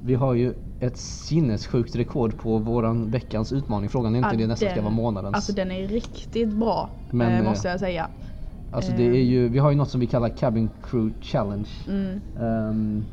Vi 0.00 0.14
har 0.14 0.34
ju 0.34 0.54
ett 0.80 0.96
sinnessjukt 0.96 1.96
rekord 1.96 2.38
på 2.38 2.58
våran 2.58 3.10
veckans 3.10 3.52
utmaning. 3.52 3.90
Frågan 3.90 4.14
är 4.14 4.18
inte 4.18 4.28
Ja, 4.32 4.36
det 4.38 4.46
nästan 4.46 4.70
ska 4.70 4.80
vara 4.82 4.92
månadens. 4.92 5.34
Alltså 5.34 5.52
den 5.52 5.70
är 5.70 5.88
riktigt 5.88 6.48
bra, 6.48 6.90
Men, 7.10 7.32
eh, 7.32 7.38
eh, 7.38 7.44
måste 7.44 7.68
jag 7.68 7.80
säga. 7.80 8.08
Alltså 8.70 8.92
det 8.92 9.02
är 9.02 9.22
ju, 9.22 9.48
vi 9.48 9.58
har 9.58 9.70
ju 9.70 9.76
något 9.76 9.90
som 9.90 10.00
vi 10.00 10.06
kallar 10.06 10.28
Cabin 10.28 10.70
Crew 10.82 11.14
Challenge. 11.20 11.68
Mm. 11.86 12.20
Ehm, 12.40 13.06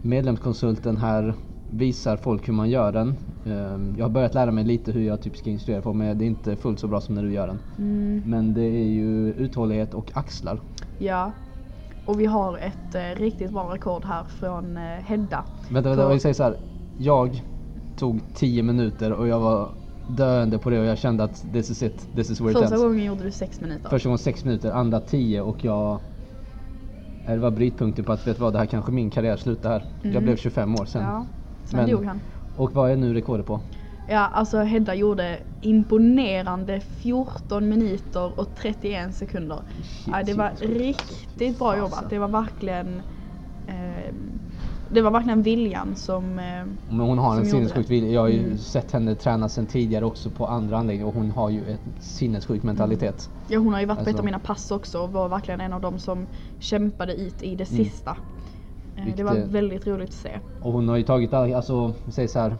medlemskonsulten 0.00 0.96
här 0.96 1.34
visar 1.70 2.16
folk 2.16 2.48
hur 2.48 2.52
man 2.52 2.70
gör 2.70 2.92
den. 2.92 3.14
Ehm, 3.44 3.94
jag 3.98 4.04
har 4.04 4.10
börjat 4.10 4.34
lära 4.34 4.50
mig 4.50 4.64
lite 4.64 4.92
hur 4.92 5.02
jag 5.02 5.22
typ 5.22 5.36
ska 5.36 5.50
instruera 5.50 5.82
på 5.82 5.92
men 5.92 6.18
det 6.18 6.24
är 6.24 6.26
inte 6.26 6.56
fullt 6.56 6.80
så 6.80 6.86
bra 6.88 7.00
som 7.00 7.14
när 7.14 7.22
du 7.22 7.32
gör 7.32 7.46
den. 7.46 7.58
Mm. 7.78 8.22
Men 8.26 8.54
det 8.54 8.62
är 8.62 8.84
ju 8.88 9.32
uthållighet 9.32 9.94
och 9.94 10.10
axlar. 10.14 10.60
Ja. 10.98 11.32
Och 12.04 12.20
vi 12.20 12.26
har 12.26 12.58
ett 12.58 12.94
eh, 12.94 13.20
riktigt 13.20 13.50
bra 13.50 13.74
rekord 13.74 14.04
här 14.04 14.24
från 14.24 14.76
eh, 14.76 14.82
Hedda. 14.82 15.44
Vänta, 15.70 15.88
vänta, 15.88 16.02
jag 16.12 16.20
säger 16.20 16.34
så 16.34 16.42
här. 16.42 16.56
Jag 16.98 17.42
tog 17.96 18.20
10 18.34 18.62
minuter 18.62 19.12
och 19.12 19.28
jag 19.28 19.40
var 19.40 19.68
döende 20.16 20.58
på 20.58 20.70
det 20.70 20.78
och 20.80 20.84
jag 20.86 20.98
kände 20.98 21.24
att 21.24 21.52
this 21.52 21.70
is 21.70 21.82
it, 21.82 22.08
this 22.16 22.30
is 22.30 22.40
where 22.40 22.50
it 22.50 22.56
Första 22.58 22.74
ends. 22.74 22.84
gången 22.84 23.04
gjorde 23.04 23.24
du 23.24 23.30
sex 23.30 23.60
minuter. 23.60 23.88
Första 23.88 24.08
gången 24.08 24.18
6 24.18 24.44
minuter, 24.44 24.70
andra 24.70 25.00
10 25.00 25.40
och 25.40 25.64
jag 25.64 25.98
det 27.26 27.36
var 27.36 27.50
brytpunkten 27.50 28.04
på 28.04 28.12
att 28.12 28.26
vet 28.26 28.38
vad, 28.38 28.52
det 28.52 28.58
här 28.58 28.66
kanske 28.66 28.92
min 28.92 29.10
karriär 29.10 29.36
slutar 29.36 29.70
här. 29.70 29.84
Jag 30.02 30.10
Mm. 30.10 30.24
blev 30.24 30.36
25 30.36 30.74
år 30.74 30.84
sen. 30.84 31.02
Ja. 31.02 31.26
Sen 31.70 31.80
Men- 31.80 31.90
dog 31.90 32.04
han. 32.04 32.20
Och 32.56 32.72
vad 32.74 32.90
är 32.90 32.96
nu 32.96 33.14
rekordet 33.14 33.46
på? 33.46 33.60
Ja, 34.06 34.18
alltså 34.18 34.58
Hedda 34.58 34.94
gjorde 34.94 35.38
imponerande 35.60 36.80
14 36.80 37.68
minuter 37.68 38.40
och 38.40 38.54
31 38.54 39.14
sekunder. 39.16 39.62
Ja, 40.06 40.22
det 40.26 40.34
var 40.34 40.50
sinnessjukt. 40.56 40.80
riktigt 40.80 41.58
bra 41.58 41.66
Fasen. 41.68 41.80
jobbat. 41.84 42.10
Det 42.10 42.18
var 42.18 42.28
verkligen 42.28 43.02
eh, 43.66 44.14
Det 44.90 45.00
var 45.02 45.10
verkligen 45.10 45.42
viljan 45.42 45.96
som 45.96 46.38
eh, 46.38 46.44
Men 46.88 47.00
hon 47.06 47.18
har 47.18 47.36
en 47.36 47.46
sinnessjuk 47.46 47.90
vilja. 47.90 48.10
Jag 48.10 48.20
har 48.20 48.28
ju 48.28 48.44
Mm. 48.44 48.58
sett 48.58 48.92
henne 48.92 49.14
träna 49.14 49.48
sen 49.48 49.66
tidigare 49.66 50.04
också 50.04 50.30
på 50.30 50.46
andra 50.46 50.78
anläggningar 50.78 51.06
och 51.06 51.14
hon 51.14 51.30
har 51.30 51.50
ju 51.50 51.70
en 51.70 51.78
sinnessjuk 52.00 52.62
mentalitet. 52.62 53.30
Ja 53.46 53.58
hon 53.58 53.72
har 53.72 53.80
ju 53.80 53.86
varit 53.86 53.96
på 53.96 54.02
ett 54.02 54.08
Alltså- 54.08 54.20
av 54.20 54.24
mina 54.24 54.38
pass 54.38 54.70
också 54.70 55.00
och 55.02 55.12
var 55.12 55.28
verkligen 55.28 55.60
en 55.60 55.72
av 55.72 55.80
dem 55.80 55.98
som 55.98 56.26
kämpade 56.58 57.14
ut 57.14 57.42
i 57.42 57.54
det 57.54 57.70
Mm. 57.72 57.84
sista. 57.84 58.16
Eh, 58.98 59.04
Vilket 59.04 59.16
Det 59.16 59.24
var 59.24 59.34
väldigt 59.46 59.86
roligt 59.86 60.08
att 60.08 60.14
se. 60.14 60.40
Och 60.58 60.72
hon 60.72 60.88
har 60.88 60.96
ju 60.96 61.02
tagit, 61.02 61.32
all- 61.32 61.54
alltså, 61.54 61.94
vi 62.04 62.12
säger 62.12 62.28
så 62.28 62.38
här. 62.38 62.56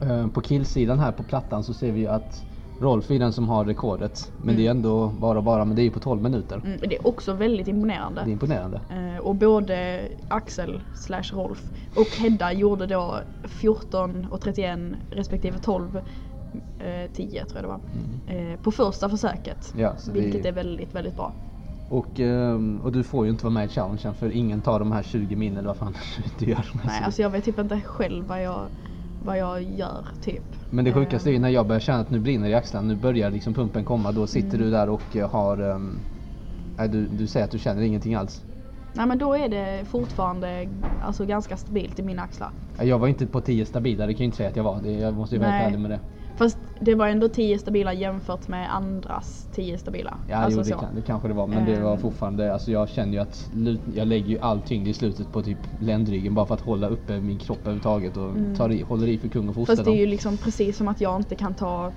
eh, 0.00 0.28
På 0.28 0.40
killsidan 0.40 0.98
här 0.98 1.12
på 1.12 1.22
plattan 1.22 1.64
så 1.64 1.74
ser 1.74 1.92
vi 1.92 2.00
ju 2.00 2.06
att 2.06 2.44
Rolf 2.80 3.10
är 3.10 3.18
den 3.18 3.32
som 3.32 3.48
har 3.48 3.64
rekordet. 3.64 4.32
Men 4.36 4.56
det 4.56 4.66
är 4.66 4.70
ändå 4.70 5.08
bara 5.08 5.42
bara, 5.42 5.64
men 5.64 5.76
det 5.76 5.82
är 5.82 5.84
ju 5.84 5.90
på 5.90 6.00
12 6.00 6.22
minuter. 6.22 6.60
Mm, 6.64 6.78
det 6.80 6.96
är 6.96 7.06
också 7.06 7.32
väldigt 7.32 7.68
imponerande. 7.68 8.20
Det 8.24 8.30
är 8.30 8.32
imponerande. 8.32 8.80
Eh, 8.88 9.18
och 9.18 9.34
både 9.36 10.08
Axel 10.28 10.82
slash 10.94 11.22
Rolf 11.32 11.70
och 11.96 12.06
Hedda 12.18 12.52
gjorde 12.52 12.86
då 12.86 13.20
14 13.44 14.26
och 14.30 14.40
31 14.40 14.78
respektive 15.10 15.58
12 15.58 15.96
eh, 16.78 17.10
10 17.12 17.44
tror 17.44 17.62
jag 17.62 17.64
det 17.64 17.68
var. 17.68 17.80
Eh, 18.52 18.56
på 18.56 18.70
första 18.72 19.08
försöket. 19.08 19.72
Ja, 19.74 19.96
det 20.06 20.12
vilket 20.12 20.44
är- 20.44 20.48
är 20.48 20.52
väldigt, 20.52 20.94
väldigt 20.94 21.16
bra. 21.16 21.34
Och, 21.88 22.20
ehm, 22.20 22.80
och 22.84 22.92
du 22.92 23.02
får 23.02 23.24
ju 23.24 23.30
inte 23.30 23.44
vara 23.44 23.54
med 23.54 23.64
i 23.64 23.68
challengen 23.68 24.14
för 24.14 24.30
ingen 24.30 24.60
tar 24.60 24.78
de 24.78 24.92
här 24.92 25.02
20 25.02 25.36
min 25.36 25.56
eller 25.56 25.68
vad 25.68 25.76
fan 25.76 25.94
du 26.38 26.44
gör. 26.46 26.66
Nej, 26.84 27.02
alltså 27.04 27.22
jag 27.22 27.30
vet 27.30 27.44
typ 27.44 27.58
inte 27.58 27.80
själv 27.80 28.26
vad 28.26 28.42
jag, 28.42 28.68
vad 29.18 29.38
jag 29.38 29.62
gör 29.62 30.04
typ. 30.20 30.56
Men 30.70 30.84
det 30.84 30.92
sjukaste 30.92 31.30
är 31.30 31.32
ju 31.32 31.38
när 31.38 31.48
jag 31.48 31.66
börjar 31.66 31.80
känna 31.80 32.00
att 32.00 32.10
nu 32.10 32.18
brinner 32.18 32.48
i 32.48 32.54
axlarna, 32.54 32.88
nu 32.88 32.96
börjar 32.96 33.30
liksom 33.30 33.54
pumpen 33.54 33.84
komma, 33.84 34.12
då 34.12 34.26
sitter 34.26 34.48
Mm. 34.54 34.60
du 34.60 34.70
där 34.70 34.88
och 34.88 35.30
har 35.30 35.58
ehm, 35.58 36.00
nej, 36.76 36.88
du, 36.88 37.06
du 37.06 37.26
säger 37.26 37.44
att 37.44 37.50
du 37.50 37.58
känner 37.58 37.82
ingenting 37.82 38.14
alls. 38.14 38.42
Nej 38.92 39.06
men 39.06 39.18
då 39.18 39.34
är 39.34 39.48
det 39.48 39.84
fortfarande 39.84 40.68
alltså, 41.02 41.24
ganska 41.26 41.56
stabilt 41.56 41.98
i 41.98 42.02
mina 42.02 42.22
axlar. 42.22 42.50
Jag 42.78 42.98
var 42.98 43.08
inte 43.08 43.26
på 43.26 43.40
10 43.40 43.66
stabila, 43.66 44.06
det 44.06 44.12
kan 44.14 44.18
jag 44.18 44.26
inte 44.26 44.36
säga 44.36 44.48
att 44.48 44.56
jag 44.56 44.64
var. 44.64 44.86
Jag 44.86 45.14
måste 45.14 45.34
ju 45.34 45.40
vara 45.40 45.50
helt 45.50 45.66
ärlig 45.66 45.78
med 45.80 45.90
det. 45.90 46.00
Fast 46.36 46.58
det 46.80 46.94
var 46.94 47.08
ändå 47.08 47.28
10 47.28 47.58
stabila 47.58 47.92
jämfört 47.92 48.48
med 48.48 48.74
andras 48.74 49.48
10 49.52 49.78
stabila. 49.78 50.18
Ja, 50.26 50.36
alltså 50.36 50.58
jo, 50.60 50.64
det, 50.64 50.70
kan, 50.70 50.94
det 50.94 51.02
kanske 51.02 51.28
det 51.28 51.34
var, 51.34 51.46
men 51.46 51.64
det 51.64 51.80
var 51.80 51.92
Ehm. 51.94 52.00
fortfarande, 52.00 52.52
alltså 52.52 52.70
jag 52.70 52.88
känner 52.88 53.12
ju 53.12 53.18
att 53.18 53.50
jag 53.94 54.08
lägger 54.08 54.28
ju 54.28 54.38
all 54.38 54.60
tyngd 54.60 54.88
i 54.88 54.94
slutet 54.94 55.32
på 55.32 55.42
typ 55.42 55.58
ländryggen 55.80 56.34
bara 56.34 56.46
för 56.46 56.54
att 56.54 56.60
hålla 56.60 56.88
uppe 56.88 57.20
min 57.20 57.38
kropp 57.38 57.58
överhuvudtaget 57.60 58.16
och 58.16 58.34
tar 58.56 58.70
i, 58.72 58.82
håller 58.82 59.06
i 59.06 59.18
för 59.18 59.28
kung 59.28 59.48
och 59.48 59.54
foster. 59.54 59.72
Mm. 59.72 59.76
Fast 59.76 59.84
det 59.84 59.96
är 59.98 60.00
ju 60.00 60.06
liksom 60.06 60.36
precis 60.36 60.76
som 60.76 60.88
att 60.88 61.00
jag 61.00 61.16
inte 61.20 61.34
kan 61.34 61.54
ta 61.54 61.92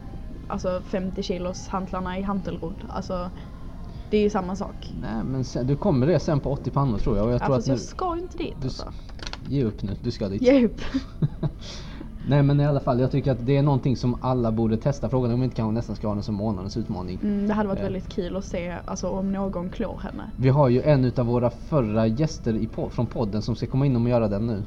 alltså 0.48 0.82
50 0.86 1.24
kilos 1.24 1.68
hantlarna 1.68 2.18
i 2.20 2.22
hantelrodd. 2.22 2.76
Alltså 2.90 3.30
det 4.10 4.18
är 4.18 4.22
ju 4.22 4.30
samma 4.30 4.56
sak. 4.56 4.92
Nej 5.02 5.24
men 5.26 5.44
sen, 5.46 5.68
du 5.68 5.76
kommer 5.76 6.08
det 6.08 6.20
sen 6.20 6.40
på 6.40 6.52
80 6.52 6.72
pannor 6.72 6.98
tror 6.98 7.18
jag 7.18 7.26
och 7.26 7.32
jag 7.32 7.42
Ja, 7.42 7.46
tror 7.46 7.56
fast 7.56 7.68
att 7.68 7.68
nu, 7.68 7.74
jag 7.74 7.80
ska 7.82 8.16
ju 8.16 8.22
inte 8.22 8.38
dit 8.38 8.54
du, 8.62 8.68
alltså. 8.68 8.92
ge 9.48 9.64
upp 9.64 9.84
nu, 9.84 9.96
du 10.02 10.12
ska 10.12 10.30
dit. 10.30 10.42
Ge 10.42 10.66
upp. 10.66 10.82
Nej 12.28 12.44
men 12.44 12.60
i 12.60 12.66
alla 12.66 12.80
fall, 12.80 13.00
jag 13.00 13.12
tycker 13.12 13.32
att 13.32 13.46
det 13.46 13.58
är 13.58 13.62
någonting 13.64 13.98
som 13.98 14.18
alla 14.22 14.52
borde 14.52 14.78
testa. 14.78 15.10
Frågan 15.10 15.30
är 15.30 15.34
om 15.34 15.40
vi 15.40 15.44
inte 15.44 15.56
kanske 15.56 15.74
nästan 15.74 15.96
ska 15.96 16.08
ha 16.08 16.14
den 16.14 16.24
som 16.24 16.36
månadens 16.36 16.78
utmaning. 16.78 17.20
Mm, 17.24 17.48
det 17.48 17.54
hade 17.54 17.68
varit 17.70 17.80
Eh. 17.80 17.84
väldigt 17.84 18.10
kul 18.10 18.36
att 18.36 18.46
se 18.46 18.78
alltså, 18.86 19.10
om 19.10 19.32
någon 19.32 19.70
klår 19.70 19.98
henne. 20.04 20.32
Vi 20.36 20.50
har 20.50 20.70
ju 20.70 20.82
en 20.82 21.06
utav 21.06 21.26
våra 21.26 21.50
förra 21.50 22.08
gäster 22.08 22.54
i 22.56 22.68
po- 22.68 22.90
från 22.90 23.06
podden 23.08 23.42
som 23.42 23.56
ska 23.56 23.68
komma 23.68 23.86
in 23.86 23.96
och 23.96 24.10
göra 24.10 24.28
den 24.28 24.48
nu 24.48 24.64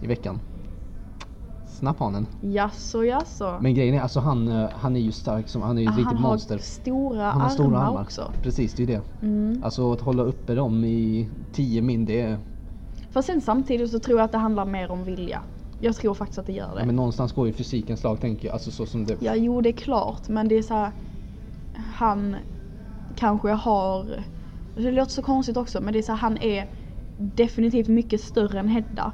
i 0.00 0.06
veckan. 0.06 0.40
Snapphanen. 1.66 2.26
Jaså 2.40 3.04
jaså. 3.04 3.58
Men 3.60 3.74
grejen 3.74 3.94
är, 3.94 4.00
alltså 4.00 4.20
han, 4.20 4.48
eh, 4.48 4.68
han 4.74 4.96
är 4.96 5.00
ju 5.00 5.12
stark 5.12 5.48
som, 5.48 5.62
han 5.62 5.78
är 5.78 5.82
ju 5.82 5.88
ett 5.88 5.94
Ah, 5.94 5.98
riktigt 5.98 6.20
monster. 6.20 6.58
stora 6.58 7.30
Han 7.30 7.40
har 7.40 7.48
stora 7.48 7.78
armar. 7.78 8.02
också. 8.02 8.32
Precis, 8.42 8.74
det 8.74 8.82
är 8.82 8.86
ju 8.86 8.94
det. 8.94 9.26
Mm. 9.26 9.62
Alltså 9.64 9.92
att 9.92 10.00
hålla 10.00 10.22
uppe 10.22 10.54
dem 10.54 10.84
i 10.84 11.30
10 11.52 11.82
min, 11.82 12.04
det 12.04 12.20
är... 12.20 12.38
Fast 13.10 13.26
sen 13.26 13.40
samtidigt 13.40 13.90
så 13.90 13.98
tror 13.98 14.18
jag 14.18 14.24
att 14.24 14.32
det 14.32 14.38
handlar 14.38 14.64
mer 14.64 14.90
om 14.90 15.04
vilja. 15.04 15.42
Jag 15.80 15.96
tror 15.96 16.14
faktiskt 16.14 16.38
att 16.38 16.46
det 16.46 16.52
gör 16.52 16.74
det. 16.76 16.84
Men 16.86 16.96
någonstans 16.96 17.32
går 17.32 17.46
ju 17.46 17.52
fysikens 17.52 18.02
lag 18.04 18.20
tänker 18.20 18.48
jag. 18.48 18.52
Alltså 18.54 18.70
så 18.70 18.86
som 18.86 19.06
det... 19.06 19.16
Ja, 19.20 19.34
jo 19.34 19.60
det 19.60 19.68
är 19.68 19.72
klart, 19.72 20.28
men 20.28 20.48
det 20.48 20.54
är 20.54 20.62
så 20.62 20.74
här. 20.74 20.92
Han 21.96 22.36
kanske 23.14 23.48
har, 23.50 24.22
det 24.74 24.90
låter 24.90 25.12
så 25.12 25.22
konstigt 25.22 25.56
också, 25.56 25.80
men 25.80 25.92
det 25.92 25.98
är 25.98 26.02
så 26.02 26.12
här, 26.12 26.18
han 26.18 26.38
är 26.38 26.68
definitivt 27.16 27.88
mycket 27.88 28.20
större 28.20 28.58
än 28.60 28.68
Hedda. 28.68 29.12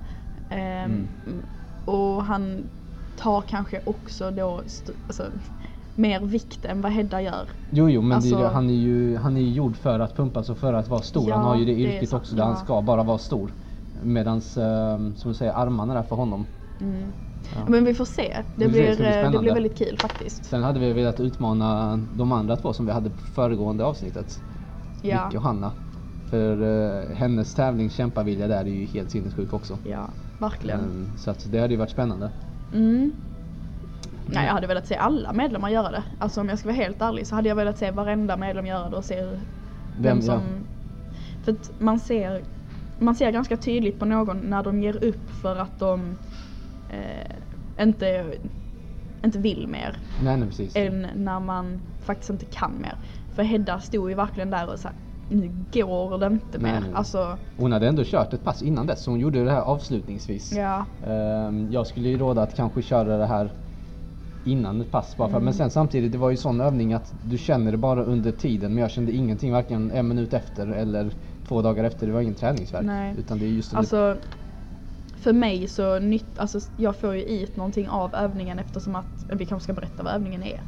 Ehm, 0.48 1.09
Mm. 1.27 1.42
Och 1.85 2.24
han 2.24 2.68
tar 3.16 3.42
kanske 3.42 3.81
också 3.87 4.31
då 4.31 4.59
alltså, 5.07 5.31
mer 5.94 6.20
vikt 6.20 6.64
än 6.64 6.81
vad 6.81 6.92
Hedda 6.92 7.22
gör. 7.22 7.48
Jo, 7.70 7.90
jo, 7.90 8.00
men 8.03 8.09
det 8.09 8.14
är, 8.14 8.16
Alltså- 8.16 8.38
ju- 8.38 8.44
han, 8.46 8.70
är 8.70 8.74
ju, 8.74 9.16
han 9.16 9.37
är 9.37 9.40
ju 9.40 9.50
gjord 9.53 9.77
för 9.77 10.00
att 10.00 10.16
pumpas 10.16 10.50
och 10.50 10.59
för 10.59 10.72
att 10.72 10.88
vara 10.88 11.03
stor. 11.03 11.29
Ja, 11.29 11.37
han 11.37 11.44
har 11.44 11.57
ju 11.57 11.64
det 11.64 11.74
det 11.74 11.85
är 11.87 11.94
yrket 11.96 12.09
sant, 12.09 12.22
också 12.22 12.35
där 12.37 12.42
han 12.44 12.53
ja. 12.53 12.64
ska 12.64 12.83
bara 12.83 13.03
vara 13.03 13.18
stor. 13.18 13.53
Medans, 14.02 14.57
eh, 14.57 14.96
som 14.96 15.30
du 15.30 15.35
säger, 15.35 15.52
armarna 15.52 15.94
där 15.94 16.02
för 16.02 16.16
honom. 16.16 16.46
Mm. 16.80 17.12
Ja. 17.54 17.64
Men 17.68 17.85
vi 17.85 17.94
får 17.94 18.04
se. 18.04 18.42
Det, 18.54 18.68
blir, 18.68 18.96
bli 18.96 19.07
eh, 19.07 19.30
det 19.30 19.38
blir 19.38 19.54
väldigt 19.54 19.78
kul 19.78 19.98
faktiskt. 19.98 20.44
Sen 20.44 20.62
hade 20.62 20.80
vi 20.80 20.92
velat 20.92 21.20
utmana 21.20 21.96
de 22.12 22.33
andra 22.33 22.57
två 22.57 22.72
som 22.72 22.87
vi 22.87 22.92
hade 22.92 23.11
på 23.11 23.22
föregående 23.22 23.85
avsnittet. 23.85 24.42
Ja. 25.00 25.24
Vicky 25.24 25.37
och 25.37 25.42
Hanna. 25.42 25.72
För 26.30 26.62
eh, 26.62 27.16
hennes 27.16 27.54
tävlingskämpavilja 27.54 28.48
där 28.48 28.61
är 28.61 28.64
ju 28.64 28.87
helt 28.87 29.11
sinnessjuk 29.11 29.52
också. 29.52 29.78
Ja, 29.85 30.09
verkligen. 30.38 30.80
Mm, 30.80 31.11
så 31.18 31.30
att 31.30 31.52
det 31.52 31.59
hade 31.59 31.72
ju 31.74 31.78
varit 31.78 31.90
spännande. 31.90 32.30
Mm. 32.72 33.12
Nej, 34.26 34.46
jag 34.46 34.52
hade 34.52 34.66
velat 34.66 34.87
se 34.87 34.96
alla 34.96 35.33
medlemmar 35.33 35.68
göra 35.68 35.90
det. 35.90 36.02
Alltså 36.18 36.40
om 36.40 36.48
jag 36.48 36.59
ska 36.59 36.68
vara 36.68 36.76
helt 36.76 37.02
ärlig 37.02 37.26
så 37.26 37.35
hade 37.35 37.48
jag 37.48 37.57
velat 37.57 37.78
se 37.78 37.90
varenda 37.90 38.37
medlem 38.37 38.66
göra 38.66 38.90
det 38.90 38.96
och 38.96 39.04
se 39.04 39.22
vem, 39.22 39.42
Vem- 39.96 40.22
som... 40.22 40.35
ja. 40.35 40.40
För 41.44 41.52
att 41.52 41.70
man 41.78 42.00
ser, 42.00 42.42
man 42.98 43.14
ser 43.14 43.30
ganska 43.30 43.57
tydligt 43.57 43.98
på 43.98 44.04
någon 44.04 44.37
när 44.38 44.62
de 44.62 44.83
ger 44.83 45.04
upp 45.04 45.30
för 45.30 45.57
att 45.57 45.78
de 45.78 46.16
eh, 46.90 47.83
inte 47.85 48.35
inte 49.24 49.38
vill 49.38 49.68
mer 49.68 49.96
Nej, 50.24 50.37
nej 50.37 50.48
precis. 50.48 50.76
än 50.76 51.07
när 51.16 51.40
man 51.40 51.80
faktiskt 52.00 52.30
inte 52.30 52.44
kan 52.46 52.72
mer. 52.80 52.94
För 53.35 53.42
Hedda 53.42 53.80
stod 53.80 54.09
ju 54.11 54.14
verkligen 54.16 54.50
där 54.50 54.66
och 54.72 54.78
här, 54.85 54.92
nu 55.28 55.50
går 55.72 56.18
det 56.18 56.26
inte 56.26 56.59
Nej, 56.59 56.72
mer. 56.72 56.80
nej. 56.80 56.90
Alltså, 56.94 57.37
Hon 57.57 57.72
hade 57.72 57.88
ändå 57.88 58.02
kört 58.04 58.33
ett 58.33 58.44
pass 58.44 58.62
innan 58.62 58.87
dess 58.87 59.02
så 59.02 59.11
hon 59.11 59.20
gjorde 59.20 59.44
det 59.44 59.50
här 59.50 59.61
avslutningsvis. 59.61 60.52
ja. 60.52 60.85
Ehm, 61.07 61.72
Jag 61.72 61.87
skulle 61.87 62.09
ju 62.09 62.18
råda 62.18 62.42
att 62.42 62.57
kanske 62.57 62.83
köra 62.83 63.16
det 63.18 63.26
här 63.26 63.50
innan 64.44 64.80
ett 64.80 64.90
pass 64.90 65.16
bara 65.16 65.28
för, 65.28 65.37
Mm. 65.37 65.44
men 65.44 65.54
sen 65.54 65.70
samtidigt 65.70 66.12
det 66.12 66.18
var 66.18 66.30
ju 66.30 66.37
sån 66.37 66.61
övning 66.61 66.92
att 66.92 67.14
du 67.22 67.38
känner 67.38 67.72
det 67.72 67.78
bara 67.78 68.04
under 68.04 68.33
tiden 68.33 68.74
men 68.74 68.83
jag 68.83 68.90
kände 68.90 69.12
ingenting 69.12 69.52
varken 69.52 69.90
en 69.90 70.09
minut 70.09 70.33
efter 70.35 70.66
eller 70.66 71.11
två 71.48 71.62
dagar 71.62 71.85
efter. 71.85 72.07
Det 72.07 72.12
var 72.12 72.20
ingen 72.20 72.35
träningsvärk. 72.35 72.85
Nej. 72.85 73.14
Utan 73.18 73.38
det 73.38 73.44
är 73.44 73.48
just 73.48 73.74
Alltså 73.74 74.16
för 75.24 75.33
mig 75.33 75.68
så 75.68 75.98
nytt, 75.98 76.38
alltså 76.38 76.61
jag 76.76 76.96
får 76.96 77.14
ju 77.14 77.22
ut 77.22 77.57
någonting 77.57 77.88
av 77.88 78.14
övningen 78.14 78.59
eftersom 78.59 78.96
att, 78.96 79.26
vi 79.33 79.46
kanske 79.46 79.64
ska 79.64 79.72
berätta 79.72 80.02
vad 80.02 80.14
övningen 80.14 80.42
är. 80.42 80.61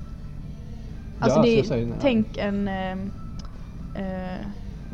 Alltså 1.20 1.38
Ja, 1.38 1.42
det 1.42 1.52
så 1.52 1.58
är, 1.58 1.62
säger 1.62 1.94
tänk 2.00 2.36
en, 2.36 2.68
eh, 2.68 2.92
eh, 3.94 4.40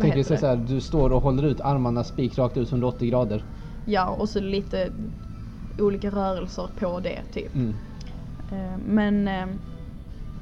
Tänk 0.01 0.15
dig 0.15 0.25
så 0.25 0.35
här, 0.35 0.57
du 0.57 0.81
står 0.81 1.13
och 1.13 1.23
håller 1.23 1.43
ut 1.43 1.61
armarna 1.61 2.05
spik 2.05 2.39
rakt 2.39 2.57
ut 2.57 2.71
180 2.71 3.09
grader. 3.09 3.45
Ja 3.85 4.09
och 4.09 4.29
så 4.29 4.41
lite 4.41 4.91
olika 5.79 6.11
rörelser 6.11 6.69
på 6.79 7.01
det 7.01 7.23
typ. 7.33 7.55
Mm. 7.55 7.75
Eh, 8.53 8.79
Men 8.87 9.29
eh, 9.29 9.47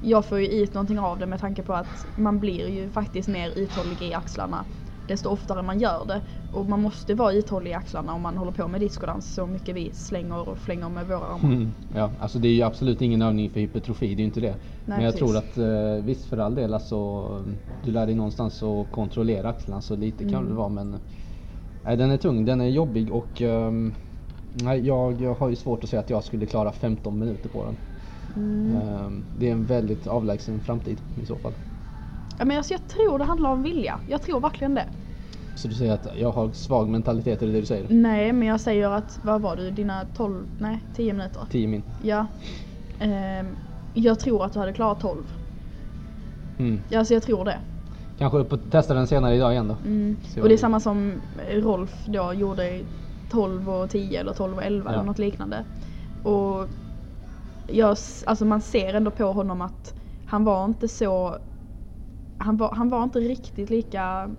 jag 0.03 0.24
får 0.24 0.40
ju 0.40 0.46
ut 0.46 0.74
någonting 0.74 0.98
av 0.98 1.18
det 1.18 1.26
med 1.26 1.40
tanke 1.40 1.62
på 1.62 1.74
att 1.74 2.07
man 2.14 2.40
blir 2.40 2.68
ju 2.68 2.90
faktiskt 2.90 3.29
mer 3.29 3.50
uthållig 3.57 4.03
i 4.03 4.14
axlarna 4.14 4.64
desto 5.11 5.29
oftare 5.29 5.62
man 5.62 5.79
gör 5.81 6.05
det. 6.07 6.20
Och 6.53 6.66
man 6.66 6.83
måste 6.83 7.14
vara 7.14 7.33
uthållig 7.33 7.70
i 7.70 7.75
axlarna 7.75 8.14
om 8.14 8.23
man 8.23 8.37
håller 8.37 8.53
på 8.53 8.68
med 8.68 8.81
discodans 8.81 9.35
så 9.35 9.46
mycket 9.46 9.75
vi 9.77 9.90
slänger 9.94 10.49
och 10.49 10.59
flänger 10.59 10.88
med 10.88 11.07
våra 11.07 11.27
armar. 11.27 11.53
Mm. 11.53 11.73
Ja, 11.94 12.11
alltså 12.20 12.38
det 12.38 12.49
är 12.49 12.53
ju 12.53 12.62
absolut 12.62 13.03
ingen 13.03 13.23
övning 13.23 13.51
för 13.51 13.61
hypertrofi, 13.61 14.07
det 14.07 14.14
är 14.14 14.18
ju 14.18 14.25
inte 14.25 14.40
det. 14.40 14.55
Men 14.85 15.05
jag 15.05 15.12
precis. 15.14 15.29
tror 15.29 15.37
att 15.37 15.59
eh, 15.59 16.05
visst 16.05 16.25
för 16.27 16.38
all 16.38 16.55
del 16.55 16.75
alltså, 16.75 16.96
du 17.85 17.90
lär 17.92 18.07
dig 18.07 18.14
någonstans 18.14 18.62
att 18.62 18.90
kontrollera 18.92 19.49
axlarna 19.49 19.81
så 19.83 19.96
lite 19.96 20.25
kan 20.25 20.35
Mm. 20.35 20.49
det 20.49 20.55
vara 20.55 20.68
men 20.68 21.01
nej, 21.85 21.96
den 21.96 22.11
är 22.11 22.16
tung, 22.16 22.44
den 22.44 22.61
är 22.61 22.68
jobbig 22.68 23.12
och 23.12 23.42
ehm, 23.42 23.94
nej, 24.53 24.87
jag, 24.87 25.20
jag 25.20 25.35
har 25.35 25.49
ju 25.49 25.57
svårt 25.57 25.85
att 25.85 25.90
säga 25.90 26.01
att 26.01 26.11
jag 26.11 26.25
skulle 26.25 26.46
klara 26.46 26.73
15 26.73 27.18
minuter 27.18 27.49
på 27.49 27.64
den. 27.64 27.77
Mm. 28.37 28.77
Ehm, 28.77 29.25
det 29.38 29.49
är 29.49 29.53
en 29.53 29.66
väldigt 29.66 30.07
avlägsen 30.07 30.61
framtid 30.61 31.01
i 31.23 31.27
så 31.27 31.37
fall. 31.37 31.53
Ja, 32.40 32.44
men 32.46 32.57
alltså, 32.57 32.74
jag 32.74 32.88
tror 32.88 33.18
det 33.18 33.24
handlar 33.24 33.50
om 33.50 33.62
vilja. 33.62 34.00
Jag 34.09 34.22
tror 34.22 34.40
verkligen 34.40 34.74
det. 34.74 34.85
Så 35.57 35.68
du 35.68 35.74
säger 35.74 35.92
att 35.92 36.09
jag 36.16 36.31
har 36.33 36.50
svag 36.53 36.88
mentalitet, 36.88 37.42
är 37.42 37.46
det 37.46 37.53
det 37.53 37.61
du 37.61 37.66
säger? 37.66 37.87
Nej 37.90 38.33
men 38.33 38.48
jag 38.48 38.61
säger 38.61 38.90
att, 38.90 39.18
vad 39.22 39.40
var 39.40 39.57
du, 39.57 39.70
dina 39.70 40.05
12, 40.16 40.44
nej 40.59 40.79
10 40.96 41.12
minuter? 41.12 41.42
10 41.50 41.68
min. 41.68 41.83
Ja. 42.03 42.26
Ehm, 43.00 43.46
jag 43.94 44.20
tror 44.20 44.44
att 44.44 44.53
du 44.53 44.59
hade 44.59 44.72
klarat 44.72 45.00
12. 45.00 45.18
Mm. 46.59 46.81
Ja, 46.88 46.98
alltså 46.98 47.14
jag 47.14 47.22
tror 47.22 47.44
det. 47.44 47.59
Kanske 48.18 48.38
upp 48.38 48.53
och 48.53 48.59
testa 48.70 48.94
den 48.94 49.07
senare 49.07 49.35
idag 49.35 49.53
igen 49.53 49.68
då. 49.68 49.76
Mm. 49.85 50.16
Och 50.42 50.48
det 50.48 50.55
är 50.55 50.59
samma 50.59 50.81
som 50.81 51.12
Rolf 51.50 51.94
då 52.07 52.33
gjorde 52.35 52.81
12 53.31 53.70
och 53.70 53.90
10 53.90 54.20
eller 54.20 54.33
12 54.33 54.57
och 54.57 54.64
11 54.64 54.90
Ja. 54.90 54.94
eller 54.94 55.05
något 55.07 55.18
liknande. 55.18 55.64
Och 56.24 56.66
jag, 57.66 57.96
alltså 58.26 58.44
man 58.44 58.61
ser 58.61 58.94
ändå 58.94 59.11
på 59.11 59.24
honom 59.33 59.61
att 59.62 59.94
han 60.26 60.44
var 60.44 60.64
inte 60.64 60.88
så 60.88 61.37
han 62.40 62.57
var, 62.57 62.74
han 62.74 62.88
var 62.88 63.03
inte 63.05 63.18
riktigt 63.18 63.70
lika 63.70 64.31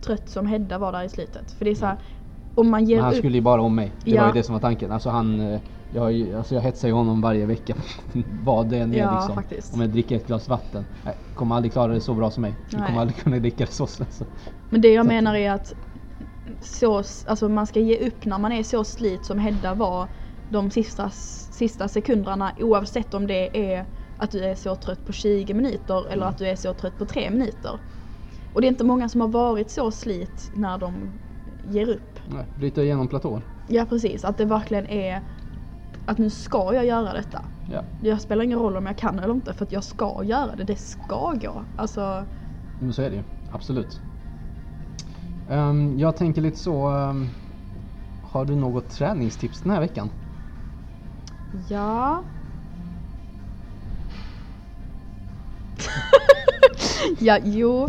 trött 0.00 0.28
som 0.28 0.46
Hedda 0.46 0.78
var 0.78 0.92
där 0.92 1.02
i 1.02 1.08
slutet. 1.08 1.52
För 1.52 1.64
det 1.64 1.70
är 1.70 1.74
så 1.74 1.86
här, 1.86 1.96
om 2.54 2.70
man 2.70 2.84
ger 2.84 2.96
Men 2.96 3.04
han 3.04 3.12
upp 3.12 3.18
skulle 3.18 3.34
ju 3.36 3.40
bara 3.42 3.62
om 3.62 3.74
mig. 3.74 3.92
Det 4.04 4.10
Ja. 4.10 4.20
var 4.20 4.28
ju 4.28 4.32
det 4.34 4.42
som 4.42 4.52
var 4.52 4.60
tanken. 4.60 4.92
Alltså 4.92 5.10
han, 5.10 5.40
eh, 5.40 5.60
jag, 5.90 6.32
alltså 6.32 6.54
jag 6.54 6.62
hetsar 6.62 6.88
ju 6.88 6.94
honom 6.94 7.20
varje 7.20 7.46
vecka. 7.46 7.74
Vad 8.42 8.68
det 8.70 8.78
än 8.78 8.94
är 8.94 8.98
Ja, 8.98 9.14
liksom. 9.14 9.34
faktiskt. 9.34 9.74
Om 9.74 9.80
jag 9.80 9.90
dricker 9.90 10.16
ett 10.16 10.26
glas 10.26 10.48
vatten. 10.48 10.86
Jag 11.04 11.14
kommer 11.34 11.54
aldrig 11.56 11.72
klara 11.72 11.92
det 11.94 12.00
så 12.00 12.14
bra 12.14 12.30
som 12.30 12.42
mig. 12.42 12.56
Nej. 12.72 12.86
kommer 12.86 13.00
aldrig 13.00 13.16
kunna 13.16 13.38
dricka 13.38 13.64
det 13.64 13.72
så 13.72 13.86
snabbt. 13.86 14.22
Men 14.68 14.80
det 14.80 14.92
jag 14.92 15.04
Så 15.06 15.08
menar 15.08 15.34
är 15.34 15.50
att 15.52 15.72
så, 16.60 17.02
alltså 17.26 17.48
man 17.48 17.66
ska 17.66 17.80
ge 17.80 18.06
upp 18.08 18.24
när 18.24 18.38
man 18.38 18.52
är 18.52 18.62
så 18.62 18.84
slit 18.84 19.24
som 19.24 19.38
Hedda 19.38 19.74
var 19.74 20.08
de 20.48 20.70
sista, 20.70 21.10
sista 21.50 21.88
sekunderna 21.88 22.52
oavsett 22.58 23.14
om 23.14 23.26
det 23.26 23.72
är 23.74 23.86
att 24.18 24.30
du 24.30 24.44
är 24.44 24.54
så 24.54 24.74
trött 24.74 25.04
på 25.04 25.12
20 25.12 25.54
minuter 25.54 26.08
eller 26.12 26.26
att 26.26 26.38
du 26.38 26.46
är 26.46 26.56
så 26.56 26.72
trött 26.74 26.98
på 26.98 27.04
3 27.04 27.30
minuter. 27.30 27.78
Och 28.52 28.60
det 28.60 28.66
är 28.66 28.68
inte 28.68 28.84
många 28.84 29.08
som 29.08 29.20
har 29.20 29.28
varit 29.28 29.70
så 29.70 29.90
slit 29.90 30.50
när 30.52 30.78
de 30.78 31.18
ger 31.62 31.88
upp. 31.88 32.18
Nej, 32.24 32.46
bryta 32.54 32.82
igenom 32.82 33.08
platån. 33.08 33.42
Ja 33.66 33.86
precis, 33.88 34.24
att 34.24 34.38
det 34.38 34.44
verkligen 34.44 34.86
är 34.86 35.20
att 36.04 36.18
nu 36.18 36.30
ska 36.30 36.74
jag 36.74 36.86
göra 36.86 37.12
detta. 37.12 37.44
Ja. 37.66 37.84
Det 38.00 38.18
spelar 38.18 38.44
ingen 38.44 38.58
roll 38.58 38.76
om 38.76 38.86
jag 38.86 38.98
kan 38.98 39.18
eller 39.18 39.34
inte 39.34 39.52
för 39.52 39.64
att 39.64 39.72
jag 39.72 39.84
ska 39.84 40.20
göra 40.24 40.56
det, 40.56 40.64
det 40.64 40.76
ska 40.76 41.32
gå. 41.40 41.64
Alltså, 41.76 42.26
Men 42.78 42.92
så 42.92 43.02
är 43.02 43.10
det 43.10 43.16
ju. 43.16 43.22
Absolut. 43.50 44.00
Ehm, 45.48 45.98
jag 45.98 46.16
tänker 46.16 46.42
lite 46.42 46.56
så. 46.58 46.86
ehm, 46.88 47.28
har 48.20 48.44
du 48.44 48.56
något 48.56 48.90
träningstips 48.90 49.60
den 49.60 49.72
här 49.72 49.80
veckan? 49.80 50.10
Ja. 51.68 52.24
ja, 57.18 57.38
jo. 57.44 57.84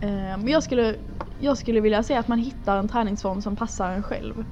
Eh, 0.00 0.36
Men 0.38 0.48
jag 0.48 0.62
skulle, 0.62 0.94
jag 1.40 1.58
skulle 1.58 1.80
vilja 1.80 2.02
säga 2.02 2.18
att 2.20 2.28
man 2.28 2.38
hittar 2.38 2.76
en 2.76 2.88
träningsform 2.88 3.42
som 3.42 3.56
passar 3.56 3.90
en 3.90 4.02
själv. 4.02 4.44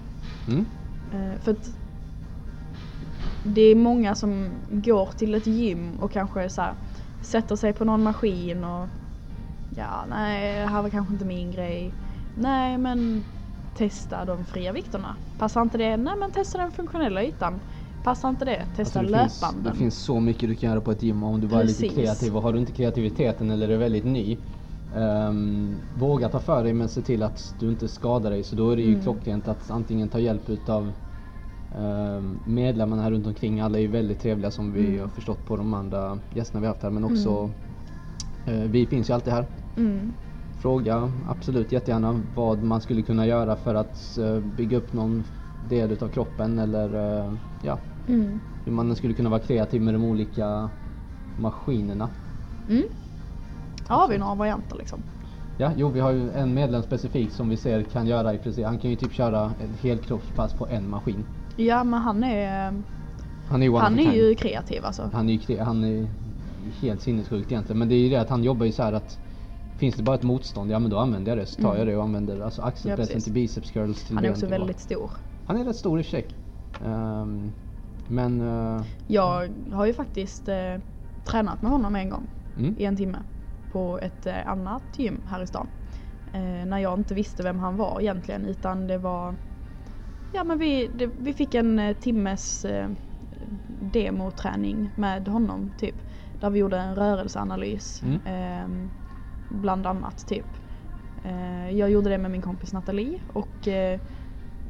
Mm? 0.49 0.67
Eh, 1.13 1.41
För 1.41 1.53
att 1.53 1.71
det 3.45 3.61
är 3.63 3.75
många 3.75 4.15
som 4.15 4.51
går 4.71 5.07
till 5.07 5.35
ett 5.35 5.47
gym 5.47 5.99
och 6.01 6.13
kanske 6.13 6.49
så 6.49 6.63
här, 6.63 6.75
sätter 7.23 7.57
sig 7.57 7.73
på 7.73 7.85
någon 7.85 8.03
maskin 8.03 8.65
och 8.65 8.89
ja, 9.77 10.05
nej, 10.11 10.61
det 10.61 10.67
här 10.67 10.83
var 10.83 10.89
kanske 10.91 11.13
inte 11.13 11.25
min 11.25 11.51
grej. 11.53 11.93
Nej, 12.39 12.79
men 12.79 13.25
testa 13.77 14.25
de 14.25 14.45
fria 14.45 14.73
vikterna. 14.73 15.17
Passar 15.39 15.63
inte 15.63 15.79
det? 15.79 15.97
Nej, 15.97 16.15
men 16.19 16.31
testa 16.31 16.59
den 16.59 16.73
funktionella 16.73 17.23
ytan. 17.25 17.61
Passar 18.03 18.29
inte 18.29 18.45
det? 18.45 18.67
Testa 18.77 19.01
Alltså, 19.01 19.13
det, 19.15 19.19
finns, 19.23 19.43
löpbanden. 19.43 19.73
det 19.73 19.79
finns 19.79 19.99
så 19.99 20.21
mycket 20.21 20.49
du 20.49 20.55
kan 20.55 20.71
göra 20.71 20.81
på 20.81 20.91
ett 20.91 21.03
gym 21.03 21.23
om 21.23 21.41
du 21.41 21.47
bara 21.47 21.61
är 21.61 21.65
lite 21.65 21.83
Precis. 21.83 21.97
kreativ. 21.99 22.37
Och 22.37 22.43
har 22.43 22.53
du 22.53 22.59
inte 22.59 22.73
kreativiteten 22.73 23.51
eller 23.51 23.69
är 23.69 23.77
väldigt 23.77 24.05
ny. 24.05 24.39
ehm, 24.97 25.77
våga 25.99 26.29
ta 26.29 26.41
för 26.41 26.65
dig 26.65 26.73
men 26.73 26.89
se 26.89 27.03
till 27.03 27.23
att 27.23 27.55
du 27.59 27.71
inte 27.71 27.89
skadar 27.89 28.31
dig. 28.31 28.45
Så 28.45 28.57
då 28.57 28.71
är 28.71 28.77
det 28.77 28.83
ju 28.83 28.93
Mm. 28.93 29.03
klockrent 29.03 29.49
att 29.49 29.71
antingen 29.71 30.09
ta 30.09 30.19
hjälp 30.19 30.49
utav 30.51 30.93
um, 31.79 32.39
medlemmarna 32.45 33.03
här 33.03 33.11
runt 33.11 33.27
omkring. 33.27 33.61
Alla 33.61 33.79
är 33.79 33.83
ju 33.83 33.89
väldigt 33.89 34.21
trevliga 34.21 34.51
som 34.51 34.73
vi 34.73 34.87
Mm. 34.89 35.01
har 35.01 35.09
förstått 35.09 35.47
på 35.47 35.57
de 35.57 35.75
andra 35.75 36.19
gästerna 36.35 36.61
vi 36.61 36.67
haft 36.67 36.83
här. 36.83 36.91
Men 36.91 37.05
också 37.05 37.51
eh, 38.47 38.55
vi 38.55 38.87
finns 38.87 39.11
ju 39.11 39.15
alltid 39.15 39.33
här. 39.33 39.45
Mm. 39.77 40.13
Fråga 40.59 41.13
absolut 41.29 41.73
jättegärna 41.73 42.21
vad 42.35 42.63
man 42.63 42.81
skulle 42.81 43.03
kunna 43.03 43.27
göra 43.27 43.57
för 43.57 43.75
att 43.75 44.19
eh, 44.19 44.41
bygga 44.41 44.77
upp 44.77 44.93
någon 44.93 45.25
del 45.69 45.91
utav 45.93 46.09
kroppen 46.09 46.59
eller 46.59 46.95
eh, 47.25 47.33
ja, 47.63 47.79
Mm. 48.07 48.41
hur 48.65 48.73
man 48.73 48.97
skulle 48.97 49.15
kunna 49.15 49.31
vara 49.31 49.41
kreativ 49.41 49.83
med 49.83 49.95
de 49.95 50.05
olika 50.05 50.71
maskinerna. 51.37 52.09
Mm. 52.69 52.83
Ja, 53.89 53.95
har 53.95 54.09
vi 54.09 54.19
några 54.19 54.35
varianter 54.35 54.77
liksom. 54.77 55.03
Ja, 55.57 55.73
jo 55.77 55.89
vi 55.89 56.01
har 56.01 56.11
ju 56.11 56.31
en 56.31 56.55
medlem 56.55 56.83
specifikt 56.83 57.35
som 57.35 57.49
vi 57.49 57.57
ser 57.57 57.83
kan 57.83 58.07
göra 58.07 58.35
i 58.35 58.39
princip, 58.39 58.65
han 58.67 58.79
kan 58.79 58.91
ju 58.91 58.97
typ 58.97 59.13
köra 59.13 59.53
ett 59.61 59.81
helkroppspass 59.81 60.53
på 60.53 60.69
en 60.69 60.89
maskin. 60.89 61.25
Ja, 61.57 61.85
men 61.85 62.01
han 62.01 62.25
är, 62.25 62.83
Han 63.49 63.63
är 63.63 63.71
han 63.81 63.99
är 63.99 64.13
ju 64.13 64.35
kreativ 64.35 64.85
alltså. 64.85 65.11
Han 65.13 65.29
är 65.29 65.33
ju 65.33 65.39
kre- 65.39 65.63
han 65.63 65.85
är 65.85 66.09
helt 66.81 67.03
sinnessjukt 67.03 67.53
egentligen. 67.53 67.79
Men 67.79 67.89
det 67.89 67.95
är 67.95 67.99
ju 67.99 68.09
det 68.11 68.21
att 68.21 68.29
han 68.31 68.45
jobbar 68.45 68.67
ju 68.67 68.73
så 68.73 68.83
här 68.83 68.93
att 68.93 69.19
Finns 69.77 69.95
det 69.95 70.03
bara 70.03 70.17
ett 70.17 70.23
motstånd, 70.23 70.71
ja 70.71 70.79
men 70.79 70.91
då 70.91 70.99
använder 70.99 71.31
jag 71.33 71.39
det. 71.39 71.47
Så 71.47 71.63
tar 71.63 71.69
Mm. 71.69 71.79
jag 71.79 71.87
det 71.87 71.97
och 71.97 72.03
använder 72.05 72.41
alltså 72.41 72.63
axelpressen 72.63 73.07
precis. 73.07 73.25
till 73.25 73.33
biceps 73.33 73.71
curls 73.71 74.05
till 74.05 74.17
Han 74.17 74.25
är 74.25 74.31
också 74.31 74.47
väldigt 74.47 74.81
stor. 74.81 75.11
Han 75.45 75.57
är 75.57 75.65
rätt 75.65 75.77
stor 75.77 76.01
i 76.01 76.05
sig. 76.05 76.29
Ehm, 76.85 77.53
men... 78.07 78.41
eh, 78.41 78.85
Jag 79.07 79.49
har 79.73 79.87
ju 79.87 79.93
faktiskt 79.95 80.49
eh, 80.49 80.77
tränat 81.25 81.63
med 81.63 81.71
honom 81.71 81.97
en 81.97 82.11
gång 82.11 82.27
mm, 82.57 82.75
i 82.79 82.85
en 82.85 82.97
timme 82.97 83.23
på 83.69 83.99
ett 84.03 84.27
eh, 84.27 84.49
annat 84.49 84.85
gym 84.97 85.21
här 85.27 85.43
i 85.43 85.47
stan. 85.47 85.69
När 86.67 86.79
jag 86.79 86.99
inte 86.99 87.15
visste 87.15 87.43
vem 87.43 87.59
han 87.59 87.77
var 87.77 88.01
egentligen 88.01 88.45
utan 88.47 88.87
det 88.87 88.99
var 88.99 89.37
Ja 90.33 90.45
men 90.45 90.59
vi, 90.59 90.89
det, 90.95 91.07
vi 91.07 91.33
fick 91.33 91.55
en 91.55 91.95
timmes 92.01 92.67
demoträning 93.67 94.91
med 94.95 95.29
honom 95.29 95.73
typ. 95.77 95.97
Där 96.39 96.51
vi 96.51 96.59
gjorde 96.59 96.79
en 96.79 96.95
rörelseanalys. 96.97 98.03
Mm. 98.03 98.21
ehm, 98.25 98.91
bland 99.49 99.87
annat 99.87 100.27
typ. 100.27 100.57
Jag 101.73 101.91
gjorde 101.91 102.11
det 102.11 102.19
med 102.19 102.31
min 102.31 102.43
kompis 102.43 102.73
Nathalie 102.73 103.19
och 103.27 103.69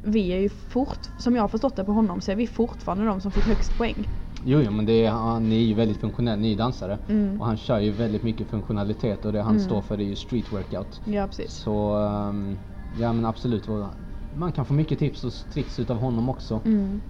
vi 0.01 0.31
är 0.33 0.37
ju 0.37 0.49
fort, 0.49 0.99
som 1.17 1.35
jag 1.35 1.43
har 1.43 1.47
förstått 1.47 1.75
det 1.75 1.83
på 1.83 1.91
honom 1.91 2.21
så 2.21 2.31
är 2.31 2.35
vi 2.35 2.47
fortfarande 2.47 3.05
de 3.05 3.21
som 3.21 3.31
fick 3.31 3.45
högst 3.45 3.77
poäng. 3.77 4.09
jo, 4.43 4.61
jo 4.65 4.71
men 4.71 4.85
det 4.85 5.05
är, 5.05 5.11
han 5.11 5.51
är 5.51 5.59
ju 5.59 5.73
väldigt 5.73 5.97
funktionell, 5.97 6.39
ny 6.39 6.55
dansare. 6.55 6.97
Mm. 7.07 7.41
Och 7.41 7.45
han 7.47 7.57
kör 7.57 7.79
ju 7.79 7.91
väldigt 7.91 8.23
mycket 8.23 8.49
funktionalitet 8.49 9.25
och 9.25 9.33
det 9.33 9.41
han 9.41 9.55
Mm. 9.55 9.65
står 9.65 9.81
för 9.81 9.97
är 9.99 10.03
ju 10.03 10.15
street 10.15 10.51
workout. 10.51 11.01
Ja 11.03 11.27
precis. 11.27 11.51
Så 11.53 11.95
ehm, 11.97 12.57
ja 12.99 13.13
men 13.13 13.25
absolut. 13.25 13.67
man 14.33 14.51
kan 14.51 14.65
få 14.65 14.73
mycket 14.73 14.99
tips 14.99 15.23
och 15.23 15.33
tricks 15.53 15.79
utav 15.79 15.97
honom 15.97 16.29
också. 16.29 16.61
Mm. 16.65 17.01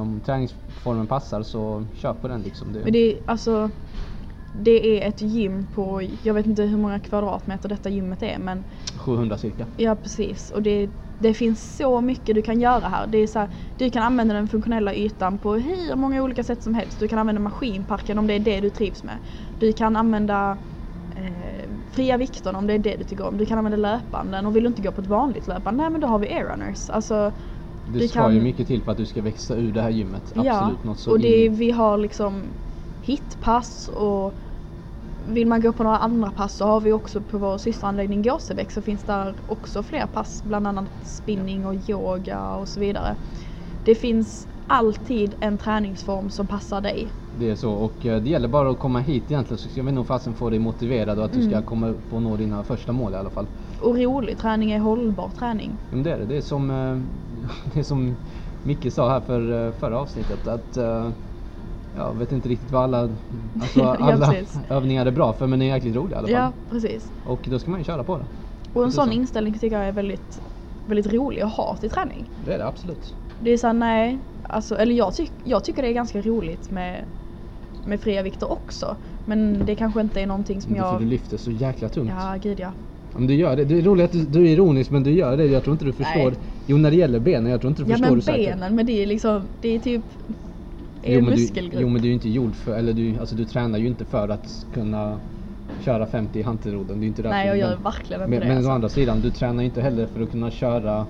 Om 0.00 0.20
träningsformen 0.20 1.06
passar 1.06 1.42
så 1.42 1.86
kör 1.94 2.14
på 2.14 2.28
den 2.28 2.42
liksom. 2.42 2.72
Det, 2.72 2.80
Men 2.84 2.92
det 2.92 2.98
är 3.12 3.18
alltså 3.26 3.70
det 4.52 5.02
är 5.04 5.08
ett 5.08 5.20
gym 5.20 5.66
på, 5.74 6.02
jag 6.22 6.34
vet 6.34 6.46
inte 6.46 6.62
hur 6.62 6.78
många 6.78 7.00
kvadratmeter 7.00 7.68
detta 7.68 7.88
gymmet 7.88 8.22
är 8.22 8.38
men 8.38 8.64
700 8.96 9.38
cirka. 9.38 9.66
ja 9.76 9.94
precis 9.94 10.50
och 10.50 10.62
det, 10.62 10.90
det 11.18 11.34
finns 11.34 11.76
så 11.76 12.00
mycket 12.00 12.34
du 12.34 12.42
kan 12.42 12.60
göra 12.60 12.88
här. 12.88 13.06
Det 13.06 13.18
är 13.18 13.26
så 13.26 13.38
här, 13.38 13.48
du 13.76 13.90
kan 13.90 14.02
använda 14.02 14.34
den 14.34 14.48
funktionella 14.48 14.94
ytan 14.94 15.38
på 15.38 15.54
hur 15.54 15.96
många 15.96 16.22
olika 16.22 16.44
sätt 16.44 16.62
som 16.62 16.74
helst. 16.74 16.98
Du 16.98 17.08
kan 17.08 17.18
använda 17.18 17.40
maskinparken 17.40 18.18
om 18.18 18.26
det 18.26 18.34
är 18.34 18.38
det 18.38 18.60
du 18.60 18.70
trivs 18.70 19.02
med. 19.02 19.18
Du 19.58 19.72
kan 19.72 19.96
använda 19.96 20.58
eh, 21.16 21.70
fria 21.90 22.16
vikten 22.16 22.56
om 22.56 22.66
det 22.66 22.72
är 22.74 22.78
det 22.78 22.96
du 22.96 23.04
tycker 23.04 23.26
om. 23.26 23.36
Du 23.38 23.46
kan 23.46 23.58
använda 23.58 23.76
löpanden 23.76 24.46
och 24.46 24.56
vill 24.56 24.62
du 24.62 24.68
inte 24.68 24.82
gå 24.82 24.92
på 24.92 25.00
ett 25.00 25.06
vanligt 25.06 25.46
löpande, 25.46 25.82
nej 25.82 25.90
men 25.90 26.00
då 26.00 26.06
har 26.06 26.18
vi 26.18 26.28
airrunners. 26.28 26.90
Alltså, 26.90 27.32
Det 27.84 27.98
Du 27.98 28.08
ska 28.08 28.20
kan- 28.20 28.34
ju 28.34 28.40
mycket 28.40 28.66
till 28.66 28.82
för 28.82 28.92
att 28.92 28.98
du 28.98 29.06
ska 29.06 29.22
växa 29.22 29.54
ur 29.56 29.72
det 29.72 29.82
här 29.82 29.90
gymmet. 29.90 30.22
Absolut. 30.24 30.46
ja, 30.46 30.76
Något 30.82 30.98
så 30.98 31.10
och 31.10 31.20
det, 31.20 31.44
in- 31.44 31.54
vi 31.54 31.70
har 31.70 31.98
liksom 31.98 32.54
hitpass 33.00 33.88
och 33.88 34.38
vill 35.34 35.46
man 35.48 35.60
gå 35.60 35.72
på 35.72 35.82
några 35.82 35.98
andra 35.98 36.30
pass 36.30 36.56
så 36.56 36.64
har 36.66 36.80
vi 36.80 36.92
också 36.92 37.20
på 37.20 37.38
vår 37.38 37.58
systeranläggning 37.58 38.22
Gåsebäck 38.22 38.70
så 38.72 38.82
finns 38.82 39.04
där 39.04 39.34
också 39.46 39.82
fler 39.82 40.06
pass, 40.06 40.42
bland 40.44 40.66
annat 40.66 40.88
spinning 41.02 41.66
och 41.66 41.74
yoga 41.90 42.54
och 42.54 42.68
så 42.68 42.80
vidare. 42.80 43.16
Det 43.84 43.94
finns 43.94 44.48
alltid 44.66 45.34
en 45.40 45.58
träningsform 45.58 46.30
som 46.30 46.46
passar 46.46 46.80
dig. 46.80 47.12
Det 47.38 47.50
är 47.50 47.54
så 47.54 47.72
och 47.72 48.06
eh, 48.06 48.20
det 48.22 48.30
gäller 48.30 48.48
bara 48.48 48.70
att 48.70 48.78
komma 48.78 48.98
hit 49.00 49.24
egentligen 49.30 49.58
så 49.58 49.68
ska 49.68 49.82
vi 49.82 49.92
nog 49.92 50.06
fasen 50.06 50.34
få 50.34 50.50
dig 50.50 50.58
motiverad 50.58 51.18
och 51.18 51.24
att 51.24 51.32
du 51.32 51.42
ska 51.42 51.52
Mm. 51.52 51.62
komma 51.62 51.88
upp 51.88 52.12
och 52.12 52.22
nå 52.22 52.36
dina 52.36 52.64
första 52.64 52.92
mål 52.92 53.12
i 53.12 53.16
alla 53.16 53.30
fall. 53.30 53.46
Och 53.80 53.96
rolig 53.98 54.38
träning 54.38 54.70
är 54.70 54.78
hållbar 54.78 55.30
träning. 55.38 55.78
Men 55.90 56.02
det 56.02 56.12
är 56.12 56.18
det. 56.18 56.26
Det 56.26 56.36
är 56.36 56.40
som, 56.40 56.70
eh, 56.70 56.98
det 57.74 57.78
är 57.78 57.82
som 57.84 58.16
Micke 58.62 58.92
sa 58.92 59.10
här 59.10 59.20
för 59.20 59.66
eh, 59.66 59.72
förra 59.72 59.98
avsnittet 60.00 60.46
att 60.46 60.76
jag 61.98 62.14
vet 62.14 62.32
inte 62.32 62.48
riktigt 62.48 62.70
vad 62.70 62.82
alla, 62.82 62.98
alltså 63.00 63.18
Ja, 63.80 63.96
alla 64.00 64.26
precis. 64.32 64.58
övningar 64.70 65.06
är 65.06 65.10
bra 65.10 65.32
för 65.32 65.46
men 65.46 65.58
det 65.58 65.64
är 65.64 65.74
jäkligt 65.74 65.96
roliga 65.96 66.16
i 66.16 66.18
alla 66.18 66.28
fall. 66.28 66.34
Ja, 66.36 66.52
precis. 66.70 67.12
Och 67.22 67.44
då 67.50 67.58
ska 67.58 67.70
man 67.70 67.80
ju 67.80 67.84
köra 67.84 68.04
på 68.04 68.18
det. 68.18 68.26
Och 68.72 68.84
en 68.84 68.92
sån 68.92 69.06
så. 69.06 69.12
inställning 69.12 69.54
tycker 69.58 69.76
jag 69.78 69.88
är 69.88 69.92
väldigt, 69.92 70.40
väldigt 70.84 71.12
rolig 71.12 71.40
att 71.42 71.52
ha 71.52 71.76
till 71.76 71.90
träning. 71.90 72.30
Det 72.44 72.54
är 72.54 72.58
det 72.58 72.66
absolut. 72.66 73.14
Det 73.38 73.50
är 73.50 73.56
såhär, 73.58 73.74
nej, 73.74 74.18
alltså, 74.42 74.76
eller 74.76 74.94
jag, 74.94 75.14
tyck, 75.14 75.32
jag 75.44 75.64
tycker 75.64 75.82
det 75.82 75.88
är 75.88 75.92
ganska 75.92 76.20
roligt 76.22 76.70
med, 76.70 77.04
med 77.84 78.00
fria 78.00 78.22
vikter 78.22 78.52
också. 78.52 78.96
Men 79.24 79.62
det 79.66 79.74
kanske 79.74 80.00
inte 80.00 80.20
är 80.20 80.26
någonting 80.26 80.62
som 80.62 80.72
Men 80.72 80.80
det 80.80 80.86
är 80.86 80.90
för 80.90 80.94
jag... 80.94 81.02
du 81.02 81.06
lyfter 81.06 81.36
så 81.36 81.50
jäkla 81.50 81.88
tungt. 81.88 82.10
Ja, 82.18 82.36
gud 82.42 82.60
ja. 82.60 82.72
Om 83.12 83.26
du 83.26 83.34
gör 83.34 83.56
det, 83.56 83.64
det 83.64 83.78
är 83.78 83.82
roligt 83.82 84.04
att 84.04 84.12
du, 84.12 84.26
du 84.26 84.40
är 84.44 84.48
ironisk 84.52 84.90
men 84.90 85.02
du 85.02 85.10
gör 85.12 85.36
det, 85.36 85.46
jag 85.46 85.62
tror 85.64 85.72
inte 85.74 85.84
du 85.84 85.92
förstår. 85.92 86.30
Nej. 86.30 86.40
Jo 86.66 86.76
när 86.78 86.90
det 86.90 86.96
gäller 86.96 87.18
benen, 87.20 87.50
jag 87.52 87.60
tror 87.60 87.70
inte 87.70 87.82
du 87.82 87.88
Ja 87.90 87.94
förstår 87.94 88.06
men 88.06 88.14
hur 88.14 88.20
säkert- 88.20 88.46
benen, 88.46 88.74
men 88.74 88.86
det 88.86 88.92
är 89.02 89.06
liksom, 89.06 89.48
det 89.60 89.68
är 89.68 89.78
typ 89.78 90.04
Jo 91.02 91.18
en 91.18 91.24
men, 91.24 91.34
du, 91.36 91.48
jo 91.72 91.88
men 91.88 92.02
du 92.02 92.06
är 92.06 92.08
ju 92.08 92.14
inte 92.14 92.28
gjord 92.28 92.54
för, 92.54 92.76
eller 92.76 92.92
du, 92.92 93.18
alltså 93.18 93.34
du 93.34 93.44
tränar 93.44 93.78
ju 93.78 93.86
inte 93.86 94.04
för 94.04 94.28
att 94.28 94.66
kunna 94.72 95.20
köra 95.84 96.06
50 96.06 96.38
i 96.38 96.42
hantelroden. 96.42 97.00
Det 97.00 97.06
är 97.06 97.08
inte 97.08 97.22
därför 97.22 97.36
Nej 97.36 97.46
jag 97.46 97.58
gör 97.58 97.76
verkligen 97.76 98.22
inte 98.22 98.30
Men, 98.30 98.40
det. 98.40 98.46
men 98.46 98.54
å 98.56 98.58
alltså. 98.58 98.70
andra 98.70 98.88
sidan, 98.88 99.20
du 99.20 99.30
tränar 99.30 99.62
ju 99.62 99.68
inte 99.68 99.80
heller 99.82 100.06
för 100.06 100.22
att 100.22 100.30
kunna 100.30 100.50
köra 100.50 101.06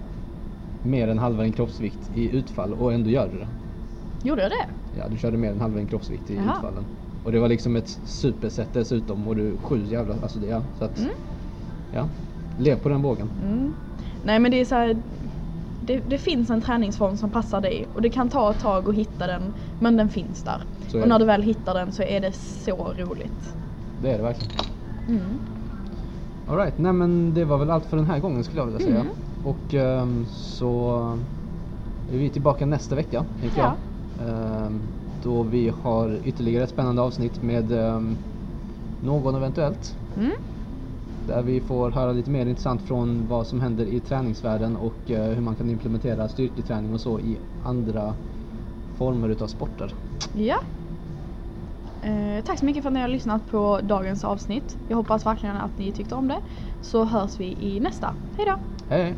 mer 0.83 1.09
än 1.09 1.19
halva 1.19 1.43
din 1.43 1.53
kroppsvikt 1.53 2.11
i 2.15 2.37
utfall 2.37 2.73
och 2.75 2.93
ändå 2.93 3.11
gör 3.11 3.29
du 3.33 3.39
det. 3.39 3.49
Gjorde 4.23 4.43
jag 4.43 4.51
det? 4.51 4.99
Ja, 4.99 5.09
du 5.09 5.19
körde 5.19 5.37
mer 5.37 5.51
än 5.51 5.61
halva 5.61 5.77
din 5.79 5.87
kroppsvikt 5.87 6.31
i 6.31 6.35
Jaha. 6.37 6.53
utfallen. 6.57 6.85
Och 7.23 7.33
det 7.33 7.39
var 7.39 7.49
liksom 7.49 7.77
ett 7.77 7.89
superset 8.05 8.73
dessutom 8.73 9.29
och 9.29 9.37
du 9.37 9.57
sju 9.63 9.85
jävla, 9.85 10.15
alltså 10.23 10.39
det, 10.39 10.47
ja. 10.47 10.63
Så 10.79 10.85
att, 10.85 10.99
Mm. 10.99 11.11
ja. 11.93 12.09
Lev 12.59 12.77
på 12.77 12.89
den 12.89 13.03
vågen. 13.03 13.31
Mm. 13.43 13.75
Nej 14.25 14.39
men 14.39 14.51
det 14.51 14.61
är 14.61 14.65
så 14.65 14.75
här, 14.75 15.03
det, 15.89 16.01
det 16.09 16.19
finns 16.19 16.51
en 16.51 16.61
träningsform 16.61 17.17
som 17.17 17.31
passar 17.31 17.61
dig 17.61 17.87
och 17.95 18.03
det 18.03 18.11
kan 18.11 18.29
ta 18.29 18.51
ett 18.51 18.61
tag 18.61 18.89
att 18.89 18.95
hitta 18.95 19.27
den 19.27 19.55
men 19.81 19.97
den 19.97 20.09
finns 20.09 20.43
där. 20.43 20.63
Och 21.03 21.09
när 21.09 21.19
du 21.19 21.25
väl 21.25 21.43
hittar 21.43 21.75
den 21.75 21.93
så 21.93 22.03
är 22.03 22.21
det 22.21 22.33
så 22.33 22.93
roligt. 22.99 23.55
Det 24.03 24.11
är 24.11 24.17
det 24.17 24.23
verkligen. 24.23 24.53
Mm. 25.09 25.39
Alright, 26.49 26.79
nej 26.79 26.93
men 26.93 27.35
det 27.35 27.45
var 27.45 27.59
väl 27.59 27.71
allt 27.71 27.85
för 27.87 27.97
den 27.97 28.07
här 28.07 28.19
gången 28.19 28.45
skulle 28.45 28.61
jag 28.61 28.67
vilja 28.67 28.81
säga. 28.81 29.01
Mm. 29.01 29.13
Och 29.45 29.75
ehm, 29.75 30.27
så 30.31 30.99
är 32.13 32.19
vi 32.19 32.29
tillbaka 32.31 32.67
nästa 32.67 32.95
vecka, 32.95 33.25
tänker 33.41 33.59
Ja. 33.59 33.75
jag. 34.19 34.29
Ehm, 34.29 34.81
då 35.23 35.43
vi 35.43 35.73
har 35.83 36.17
ytterligare 36.25 36.65
ett 36.65 36.71
spännande 36.71 37.03
avsnitt 37.03 37.43
med 37.43 37.73
ehm, 37.73 38.17
någon 39.05 39.35
eventuellt. 39.35 39.97
Mm. 40.17 40.33
Där 41.29 41.43
vi 41.43 41.61
får 41.61 41.91
höra 41.91 42.13
lite 42.13 42.31
mer 42.31 42.47
intressant 42.47 42.83
från 42.83 43.27
vad 43.27 43.47
som 43.47 43.61
händer 43.61 43.87
i 43.87 44.01
träningsvärlden 44.01 44.77
och 44.77 45.11
eh, 45.11 45.35
hur 45.35 45.41
man 45.41 45.57
kan 45.57 45.71
implementera 45.71 46.29
styrketräning 46.29 46.95
och 46.95 47.01
så 47.01 47.21
i 47.21 47.39
andra 47.63 48.15
former 48.95 49.29
utav 49.29 49.47
sporter. 49.47 49.95
Ja. 50.33 50.57
Eh, 52.03 52.45
tack 52.45 52.59
så 52.59 52.65
mycket 52.65 52.83
för 52.83 52.91
att 52.91 52.95
ni 52.95 53.01
har 53.01 53.09
lyssnat 53.09 53.51
på 53.51 53.81
dagens 53.83 54.25
avsnitt. 54.25 54.77
Jag 54.87 54.97
hoppas 54.97 55.27
verkligen 55.27 55.57
att 55.57 55.79
ni 55.79 55.93
tyckte 55.93 56.15
om 56.15 56.29
det. 56.29 56.41
Så 56.81 57.05
hörs 57.05 57.41
vi 57.41 57.57
i 57.59 57.81
nästa. 57.81 58.15
Hejdå! 58.37 58.57
Hej! 58.89 59.17